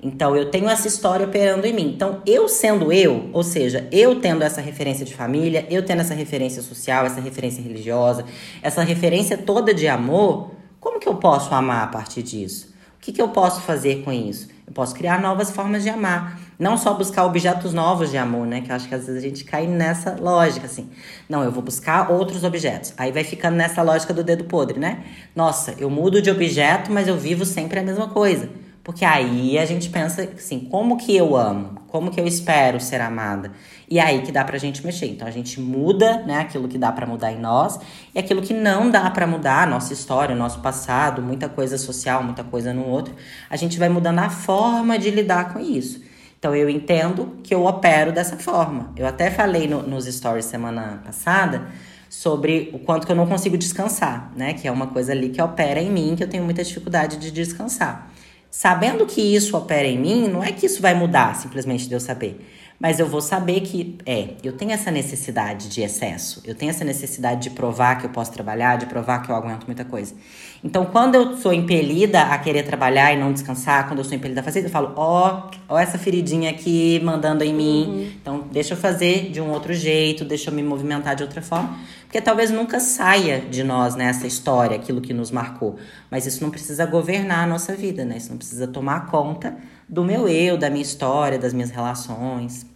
[0.00, 1.92] Então, eu tenho essa história operando em mim.
[1.92, 6.14] Então, eu sendo eu, ou seja, eu tendo essa referência de família, eu tendo essa
[6.14, 8.24] referência social, essa referência religiosa,
[8.62, 10.52] essa referência toda de amor,
[10.88, 12.74] como que eu posso amar a partir disso?
[12.96, 14.48] O que, que eu posso fazer com isso?
[14.66, 16.40] Eu posso criar novas formas de amar.
[16.58, 18.62] Não só buscar objetos novos de amor, né?
[18.62, 20.88] Que eu acho que às vezes a gente cai nessa lógica, assim.
[21.28, 22.94] Não, eu vou buscar outros objetos.
[22.96, 25.04] Aí vai ficando nessa lógica do dedo podre, né?
[25.36, 28.48] Nossa, eu mudo de objeto, mas eu vivo sempre a mesma coisa.
[28.82, 31.77] Porque aí a gente pensa assim, como que eu amo?
[31.88, 33.50] Como que eu espero ser amada?
[33.90, 35.06] E é aí que dá pra gente mexer.
[35.06, 37.80] Então a gente muda, né, aquilo que dá para mudar em nós
[38.14, 42.44] e aquilo que não dá para mudar, nossa história, nosso passado, muita coisa social, muita
[42.44, 43.14] coisa no outro,
[43.48, 46.02] a gente vai mudando a forma de lidar com isso.
[46.38, 48.92] Então eu entendo que eu opero dessa forma.
[48.94, 51.68] Eu até falei no, nos stories semana passada
[52.08, 54.54] sobre o quanto que eu não consigo descansar, né?
[54.54, 57.30] Que é uma coisa ali que opera em mim, que eu tenho muita dificuldade de
[57.30, 58.07] descansar.
[58.50, 62.00] Sabendo que isso opera em mim, não é que isso vai mudar simplesmente de eu
[62.00, 62.40] saber.
[62.80, 66.40] Mas eu vou saber que, é, eu tenho essa necessidade de excesso.
[66.44, 69.66] Eu tenho essa necessidade de provar que eu posso trabalhar, de provar que eu aguento
[69.66, 70.14] muita coisa.
[70.62, 74.40] Então, quando eu sou impelida a querer trabalhar e não descansar, quando eu sou impelida
[74.40, 77.84] a fazer, eu falo, ó, oh, ó essa feridinha aqui mandando em mim.
[77.86, 78.12] Uhum.
[78.20, 81.76] Então, deixa eu fazer de um outro jeito, deixa eu me movimentar de outra forma.
[82.04, 85.76] Porque talvez nunca saia de nós nessa né, história, aquilo que nos marcou.
[86.10, 88.16] Mas isso não precisa governar a nossa vida, né?
[88.16, 89.56] Isso não precisa tomar conta
[89.88, 92.67] do meu eu, da minha história, das minhas relações.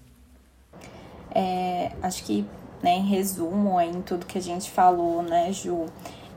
[1.35, 2.47] É, acho que,
[2.83, 5.87] né, em resumo, em tudo que a gente falou, né, Ju,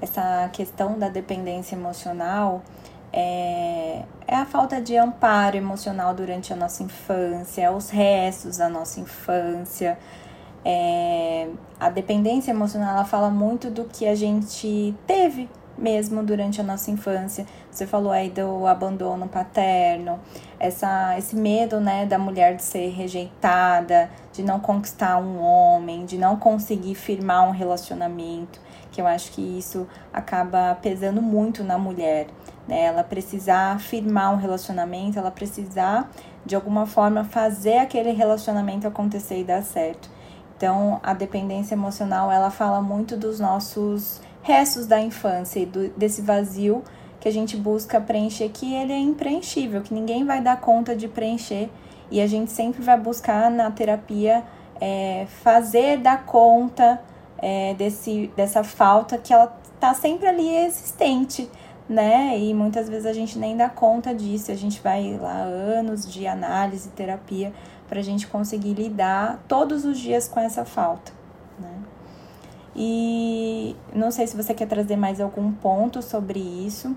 [0.01, 2.61] essa questão da dependência emocional
[3.11, 8.99] é, é a falta de amparo emocional durante a nossa infância, os restos da nossa
[8.99, 9.97] infância.
[10.65, 11.47] É,
[11.79, 16.91] a dependência emocional ela fala muito do que a gente teve mesmo durante a nossa
[16.91, 17.45] infância.
[17.71, 20.19] Você falou aí do abandono paterno,
[20.59, 26.17] essa, esse medo né, da mulher de ser rejeitada, de não conquistar um homem, de
[26.17, 28.59] não conseguir firmar um relacionamento
[28.95, 32.27] que eu acho que isso acaba pesando muito na mulher,
[32.65, 32.83] né?
[32.85, 36.09] Ela precisar firmar um relacionamento, ela precisar
[36.45, 40.09] de alguma forma fazer aquele relacionamento acontecer e dar certo.
[40.55, 46.21] Então, a dependência emocional, ela fala muito dos nossos restos da infância e do, desse
[46.21, 46.81] vazio
[47.25, 51.07] que a gente busca preencher, que ele é impreenchível, que ninguém vai dar conta de
[51.07, 51.71] preencher.
[52.11, 54.43] E a gente sempre vai buscar na terapia
[54.79, 57.01] é, fazer dar conta
[57.39, 59.47] é, desse, dessa falta que ela
[59.79, 61.49] tá sempre ali existente,
[61.89, 62.37] né?
[62.37, 64.51] E muitas vezes a gente nem dá conta disso.
[64.51, 67.51] A gente vai lá anos de análise, terapia,
[67.89, 71.11] para a gente conseguir lidar todos os dias com essa falta,
[71.59, 71.73] né?
[72.75, 76.95] E não sei se você quer trazer mais algum ponto sobre isso,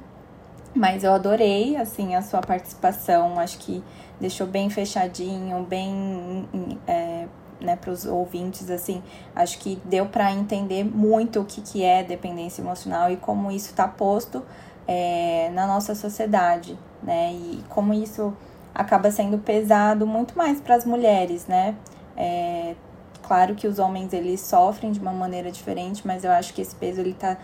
[0.74, 3.38] mas eu adorei, assim, a sua participação.
[3.38, 3.82] Acho que
[4.20, 6.48] deixou bem fechadinho, bem
[6.86, 7.26] é,
[7.60, 9.02] né, para os ouvintes, assim,
[9.34, 13.70] acho que deu para entender muito o que, que é dependência emocional e como isso
[13.70, 14.44] está posto
[14.86, 18.34] é, na nossa sociedade, né, e como isso
[18.74, 21.74] acaba sendo pesado muito mais para as mulheres, né,
[22.16, 22.74] é,
[23.22, 26.74] claro que os homens eles sofrem de uma maneira diferente, mas eu acho que esse
[26.74, 27.36] peso ele tá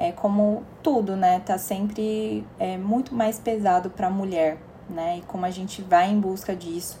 [0.00, 5.20] é, como tudo, né, tá sempre é, muito mais pesado para a mulher, né, e
[5.22, 6.98] como a gente vai em busca disso.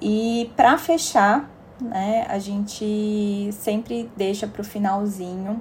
[0.00, 1.50] E para fechar,
[1.80, 2.26] né?
[2.28, 5.60] A gente sempre deixa para o finalzinho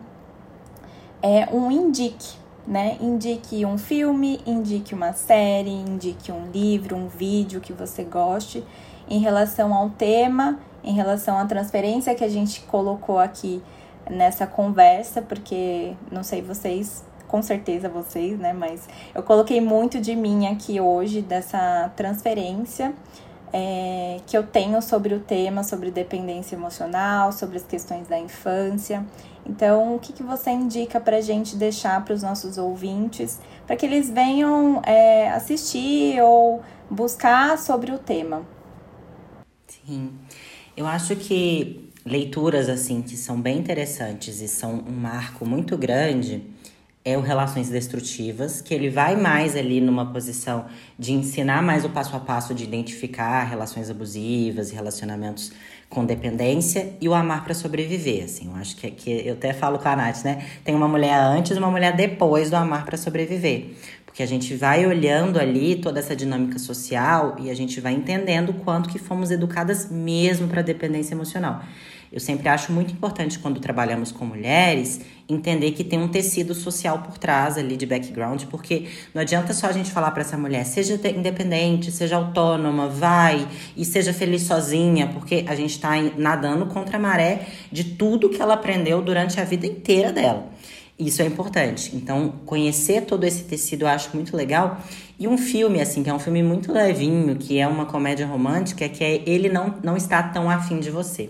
[1.22, 2.98] é um indique, né?
[3.02, 8.64] Indique um filme, indique uma série, indique um livro, um vídeo que você goste
[9.10, 13.62] em relação ao tema, em relação à transferência que a gente colocou aqui
[14.10, 18.54] nessa conversa, porque não sei vocês, com certeza vocês, né?
[18.54, 22.94] Mas eu coloquei muito de mim aqui hoje dessa transferência
[23.52, 29.06] é, que eu tenho sobre o tema, sobre dependência emocional, sobre as questões da infância.
[29.46, 33.76] Então, o que, que você indica para a gente deixar para os nossos ouvintes, para
[33.76, 38.44] que eles venham é, assistir ou buscar sobre o tema?
[39.68, 40.14] Sim,
[40.78, 46.44] eu acho que leituras assim que são bem interessantes e são um marco muito grande
[47.06, 50.66] é o Relações Destrutivas, que ele vai mais ali numa posição
[50.98, 55.52] de ensinar mais o passo a passo de identificar relações abusivas e relacionamentos
[55.90, 58.48] com dependência e o amar para sobreviver, assim.
[58.48, 60.46] Eu acho que, que eu até falo com a Nath, né?
[60.64, 63.76] Tem uma mulher antes e uma mulher depois do amar para sobreviver.
[64.06, 68.54] Porque a gente vai olhando ali toda essa dinâmica social e a gente vai entendendo
[68.54, 71.64] quanto que fomos educadas mesmo para dependência emocional.
[72.12, 75.00] Eu sempre acho muito importante quando trabalhamos com mulheres
[75.30, 79.68] entender que tem um tecido social por trás ali de background, porque não adianta só
[79.68, 83.48] a gente falar para essa mulher, seja independente, seja autônoma, vai
[83.78, 88.42] e seja feliz sozinha, porque a gente está nadando contra a maré de tudo que
[88.42, 90.50] ela aprendeu durante a vida inteira dela.
[90.98, 91.96] Isso é importante.
[91.96, 94.82] Então, conhecer todo esse tecido eu acho muito legal.
[95.18, 98.90] E um filme, assim, que é um filme muito levinho, que é uma comédia romântica,
[98.90, 101.30] que é Ele Não, não Está Tão Afim de Você.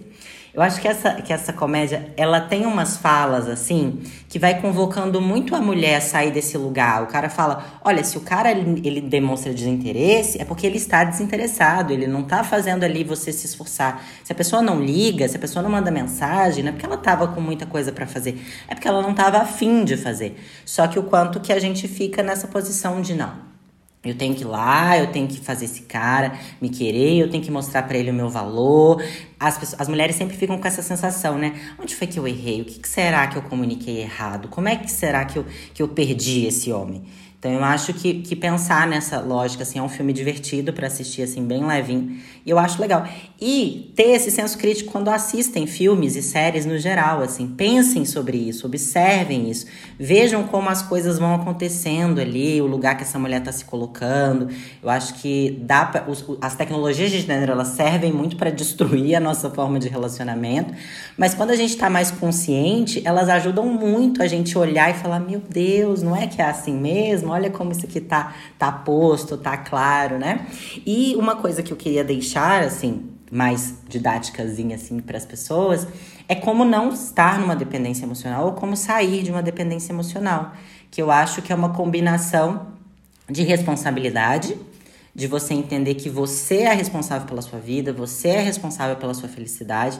[0.51, 5.21] Eu acho que essa, que essa comédia, ela tem umas falas, assim, que vai convocando
[5.21, 7.03] muito a mulher a sair desse lugar.
[7.03, 11.03] O cara fala, olha, se o cara, ele, ele demonstra desinteresse, é porque ele está
[11.03, 14.03] desinteressado, ele não tá fazendo ali você se esforçar.
[14.23, 16.97] Se a pessoa não liga, se a pessoa não manda mensagem, não é porque ela
[16.97, 20.35] tava com muita coisa para fazer, é porque ela não tava afim de fazer.
[20.65, 23.48] Só que o quanto que a gente fica nessa posição de não,
[24.03, 27.43] eu tenho que ir lá, eu tenho que fazer esse cara me querer, eu tenho
[27.43, 29.03] que mostrar para ele o meu valor.
[29.37, 31.53] As, pessoas, as mulheres sempre ficam com essa sensação, né?
[31.77, 32.61] Onde foi que eu errei?
[32.61, 34.47] O que, que será que eu comuniquei errado?
[34.47, 37.03] Como é que será que eu, que eu perdi esse homem?
[37.39, 41.21] Então eu acho que, que pensar nessa lógica, assim, é um filme divertido para assistir,
[41.21, 42.17] assim, bem levinho.
[42.49, 43.07] Eu acho legal.
[43.41, 47.47] E ter esse senso crítico quando assistem filmes e séries no geral, assim.
[47.47, 49.65] Pensem sobre isso, observem isso.
[49.97, 54.49] Vejam como as coisas vão acontecendo ali, o lugar que essa mulher está se colocando.
[54.83, 59.15] Eu acho que dá pra, os, as tecnologias de gênero, elas servem muito para destruir
[59.15, 60.73] a nossa forma de relacionamento.
[61.17, 65.19] Mas quando a gente está mais consciente, elas ajudam muito a gente olhar e falar,
[65.19, 67.29] meu Deus, não é que é assim mesmo?
[67.39, 70.47] olha como isso aqui tá, tá posto, tá claro, né?
[70.85, 75.87] E uma coisa que eu queria deixar, assim, mais didáticazinha, assim, para as pessoas,
[76.27, 80.53] é como não estar numa dependência emocional ou como sair de uma dependência emocional.
[80.91, 82.67] Que eu acho que é uma combinação
[83.29, 84.57] de responsabilidade,
[85.13, 89.29] de você entender que você é responsável pela sua vida, você é responsável pela sua
[89.29, 89.99] felicidade,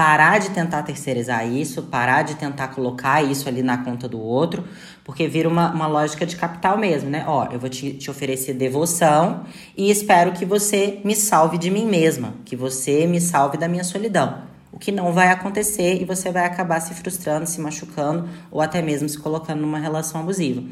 [0.00, 4.64] parar de tentar terceirizar isso, parar de tentar colocar isso ali na conta do outro,
[5.04, 7.22] porque vira uma, uma lógica de capital mesmo, né?
[7.26, 9.44] Ó, eu vou te, te oferecer devoção
[9.76, 13.84] e espero que você me salve de mim mesma, que você me salve da minha
[13.84, 14.40] solidão.
[14.72, 18.80] O que não vai acontecer e você vai acabar se frustrando, se machucando ou até
[18.80, 20.62] mesmo se colocando numa relação abusiva.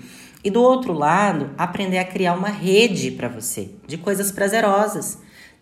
[0.42, 5.18] E do outro lado, aprender a criar uma rede para você de coisas prazerosas.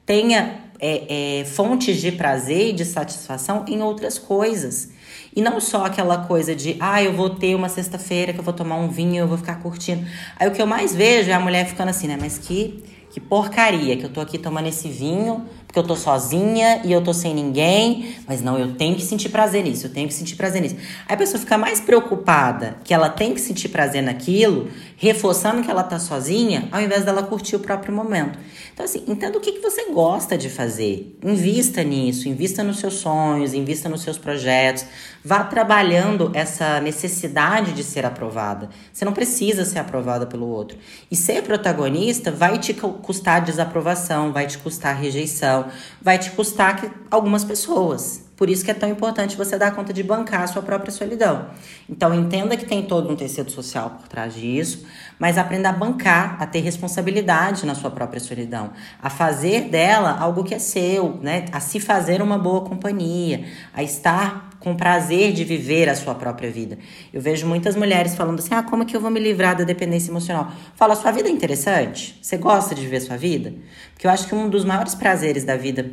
[0.07, 4.91] Tenha é, é, fontes de prazer e de satisfação em outras coisas.
[5.35, 8.55] E não só aquela coisa de, ah, eu vou ter uma sexta-feira que eu vou
[8.55, 10.07] tomar um vinho, eu vou ficar curtindo.
[10.39, 12.17] Aí o que eu mais vejo é a mulher ficando assim, né?
[12.19, 15.45] Mas que, que porcaria que eu tô aqui tomando esse vinho
[15.77, 19.29] porque eu tô sozinha e eu tô sem ninguém, mas não, eu tenho que sentir
[19.29, 20.77] prazer nisso, eu tenho que sentir prazer nisso.
[21.07, 25.71] Aí a pessoa fica mais preocupada que ela tem que sentir prazer naquilo, reforçando que
[25.71, 28.39] ela tá sozinha, ao invés dela curtir o próprio momento.
[28.73, 31.19] Então, assim, entenda o que, que você gosta de fazer.
[31.23, 34.85] Invista nisso, invista nos seus sonhos, invista nos seus projetos.
[35.25, 38.69] Vá trabalhando essa necessidade de ser aprovada.
[38.93, 40.79] Você não precisa ser aprovada pelo outro.
[41.11, 45.66] E ser protagonista vai te custar desaprovação, vai te custar rejeição,
[46.01, 48.27] vai te custar que algumas pessoas.
[48.37, 51.47] Por isso que é tão importante você dar conta de bancar a sua própria solidão.
[51.89, 54.85] Então entenda que tem todo um tecido social por trás disso,
[55.19, 60.45] mas aprenda a bancar, a ter responsabilidade na sua própria solidão, a fazer dela algo
[60.45, 61.47] que é seu, né?
[61.51, 66.51] A se fazer uma boa companhia, a estar com prazer de viver a sua própria
[66.51, 66.77] vida.
[67.13, 69.63] Eu vejo muitas mulheres falando assim: "Ah, como é que eu vou me livrar da
[69.63, 70.51] dependência emocional?".
[70.75, 72.19] Fala, sua vida é interessante?
[72.21, 73.55] Você gosta de viver sua vida?
[73.95, 75.89] Porque eu acho que um dos maiores prazeres da vida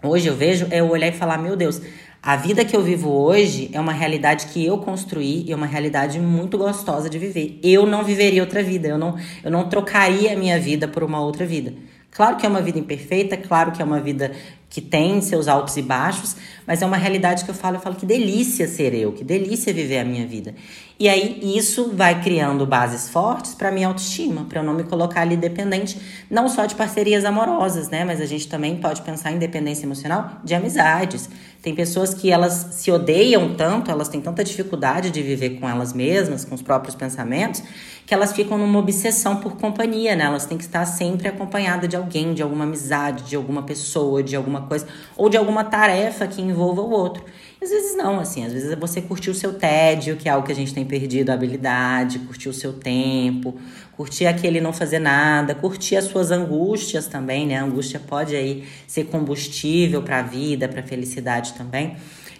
[0.00, 1.82] Hoje eu vejo é eu olhar e falar: meu Deus,
[2.22, 5.66] a vida que eu vivo hoje é uma realidade que eu construí e é uma
[5.66, 7.58] realidade muito gostosa de viver.
[7.64, 11.20] Eu não viveria outra vida, eu não, eu não trocaria a minha vida por uma
[11.20, 11.74] outra vida.
[12.12, 14.32] Claro que é uma vida imperfeita, claro que é uma vida
[14.70, 16.36] que tem seus altos e baixos,
[16.68, 19.72] mas é uma realidade que eu falo, eu falo que delícia ser eu, que delícia
[19.72, 20.54] viver a minha vida.
[21.00, 25.22] E aí isso vai criando bases fortes para minha autoestima, para eu não me colocar
[25.22, 25.98] ali dependente
[26.28, 30.32] não só de parcerias amorosas, né, mas a gente também pode pensar em dependência emocional
[30.44, 31.30] de amizades.
[31.62, 35.92] Tem pessoas que elas se odeiam tanto, elas têm tanta dificuldade de viver com elas
[35.92, 37.62] mesmas, com os próprios pensamentos,
[38.06, 40.24] que elas ficam numa obsessão por companhia, né?
[40.24, 44.34] Elas têm que estar sempre acompanhadas de alguém, de alguma amizade, de alguma pessoa, de
[44.34, 47.24] alguma coisa, ou de alguma tarefa que envolva o outro.
[47.62, 50.44] Às vezes não, assim, às vezes é você curtir o seu tédio, que é algo
[50.46, 53.54] que a gente tem perdido a habilidade, curtir o seu tempo,
[53.96, 57.56] curtir aquele não fazer nada, curtir as suas angústias também, né?
[57.56, 61.96] A angústia pode aí ser combustível para a vida, para a felicidade também.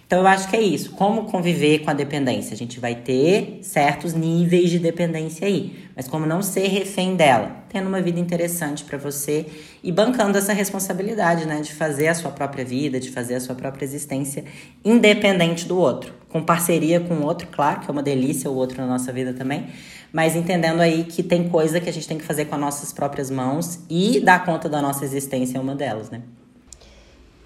[0.09, 0.93] Então eu acho que é isso.
[0.93, 2.55] Como conviver com a dependência?
[2.55, 7.57] A gente vai ter certos níveis de dependência aí, mas como não ser refém dela,
[7.69, 9.45] tendo uma vida interessante para você
[9.83, 13.53] e bancando essa responsabilidade, né, de fazer a sua própria vida, de fazer a sua
[13.53, 14.45] própria existência
[14.83, 18.81] independente do outro, com parceria com o outro, claro, que é uma delícia o outro
[18.81, 19.67] na nossa vida também,
[20.11, 22.91] mas entendendo aí que tem coisa que a gente tem que fazer com as nossas
[22.91, 26.23] próprias mãos e dar conta da nossa existência é uma delas, né?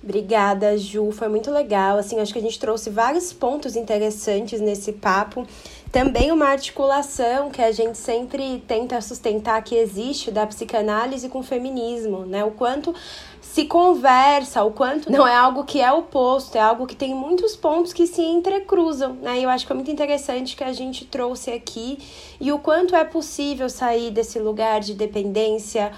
[0.04, 1.12] Obrigada, Ju.
[1.12, 1.98] Foi muito legal.
[1.98, 5.48] Assim, acho que a gente trouxe vários pontos interessantes nesse papo.
[5.94, 11.44] Também uma articulação que a gente sempre tenta sustentar que existe da psicanálise com o
[11.44, 12.44] feminismo, né?
[12.44, 12.94] O quanto
[13.40, 17.56] se conversa, o quanto não é algo que é oposto, é algo que tem muitos
[17.56, 19.40] pontos que se entrecruzam, né?
[19.40, 22.00] E eu acho que é muito interessante que a gente trouxe aqui
[22.42, 25.92] e o quanto é possível sair desse lugar de dependência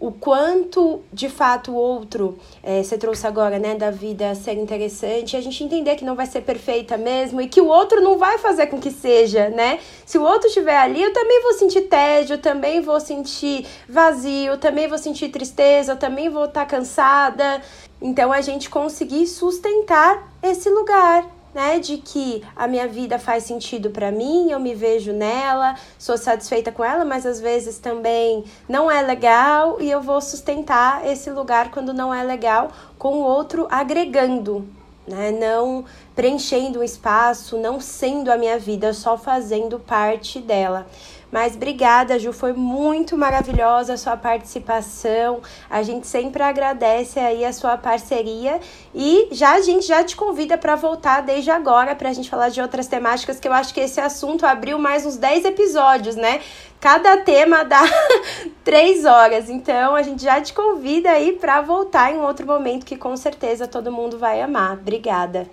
[0.00, 5.36] o quanto de fato o outro é, você trouxe agora, né, da vida ser interessante,
[5.36, 8.38] a gente entender que não vai ser perfeita mesmo e que o outro não vai
[8.38, 9.78] fazer com que seja, né?
[10.06, 14.88] Se o outro estiver ali, eu também vou sentir tédio, também vou sentir vazio, também
[14.88, 17.60] vou sentir tristeza, também vou estar tá cansada.
[18.00, 23.90] Então a gente conseguir sustentar esse lugar, né, de que a minha vida faz sentido
[23.90, 28.90] para mim, eu me vejo nela, sou satisfeita com ela, mas às vezes também não
[28.90, 33.66] é legal e eu vou sustentar esse lugar quando não é legal com o outro
[33.70, 34.66] agregando,
[35.06, 35.84] né, não
[36.14, 40.86] preenchendo um espaço, não sendo a minha vida, só fazendo parte dela.
[41.30, 45.40] Mas obrigada, Ju, foi muito maravilhosa a sua participação.
[45.68, 48.60] A gente sempre agradece aí a sua parceria
[48.94, 52.48] e já a gente já te convida para voltar desde agora para a gente falar
[52.48, 56.40] de outras temáticas que eu acho que esse assunto abriu mais uns 10 episódios, né?
[56.80, 57.82] Cada tema dá
[58.64, 62.84] três horas, então a gente já te convida aí para voltar em um outro momento
[62.84, 64.72] que com certeza todo mundo vai amar.
[64.72, 65.46] Obrigada.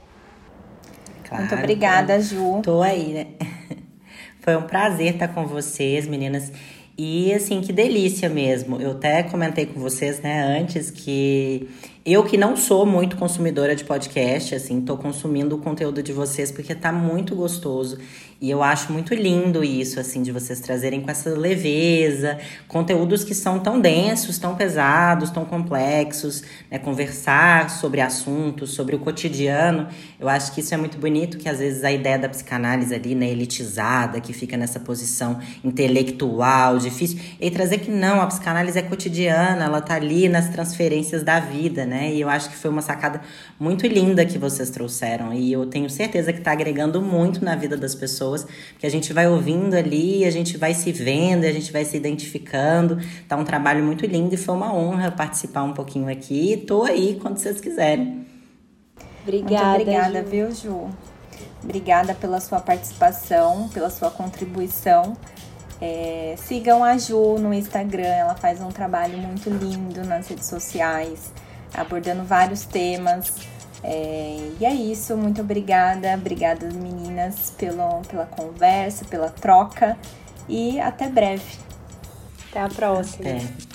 [1.23, 2.61] Claro, Muito obrigada, Ju.
[2.63, 3.56] Tô aí, né?
[4.47, 6.53] Foi um prazer estar com vocês, meninas.
[6.97, 8.81] E assim, que delícia mesmo.
[8.81, 11.67] Eu até comentei com vocês, né, antes que
[12.05, 16.49] eu que não sou muito consumidora de podcast, assim, tô consumindo o conteúdo de vocês
[16.49, 17.97] porque tá muito gostoso.
[18.39, 23.33] E eu acho muito lindo isso, assim, de vocês trazerem com essa leveza, conteúdos que
[23.33, 26.77] são tão densos, tão pesados, tão complexos, né?
[26.77, 29.87] Conversar sobre assuntos, sobre o cotidiano.
[30.19, 33.15] Eu acho que isso é muito bonito, que às vezes a ideia da psicanálise ali,
[33.15, 38.83] né, elitizada, que fica nessa posição intelectual, difícil, e trazer que não, a psicanálise é
[38.83, 42.13] cotidiana, ela tá ali nas transferências da vida, né?
[42.13, 43.19] E eu acho que foi uma sacada
[43.59, 45.33] muito linda que vocês trouxeram.
[45.33, 48.26] E eu tenho certeza que está agregando muito na vida das pessoas,
[48.79, 51.95] que a gente vai ouvindo ali, a gente vai se vendo, a gente vai se
[51.95, 52.99] identificando.
[53.27, 56.53] Tá um trabalho muito lindo e foi uma honra participar um pouquinho aqui.
[56.53, 58.25] E tô aí quando vocês quiserem.
[59.23, 60.29] Obrigada, muito obrigada, Ju.
[60.29, 60.89] viu, Ju?
[61.63, 65.15] Obrigada pela sua participação, pela sua contribuição.
[65.81, 71.31] É, sigam a Ju no Instagram, ela faz um trabalho muito lindo nas redes sociais,
[71.73, 73.33] abordando vários temas.
[73.89, 79.97] É, e é isso, muito obrigada, obrigada meninas pelo, pela conversa, pela troca
[80.49, 81.57] e até breve.
[82.49, 83.29] Até a próxima.
[83.29, 83.66] É.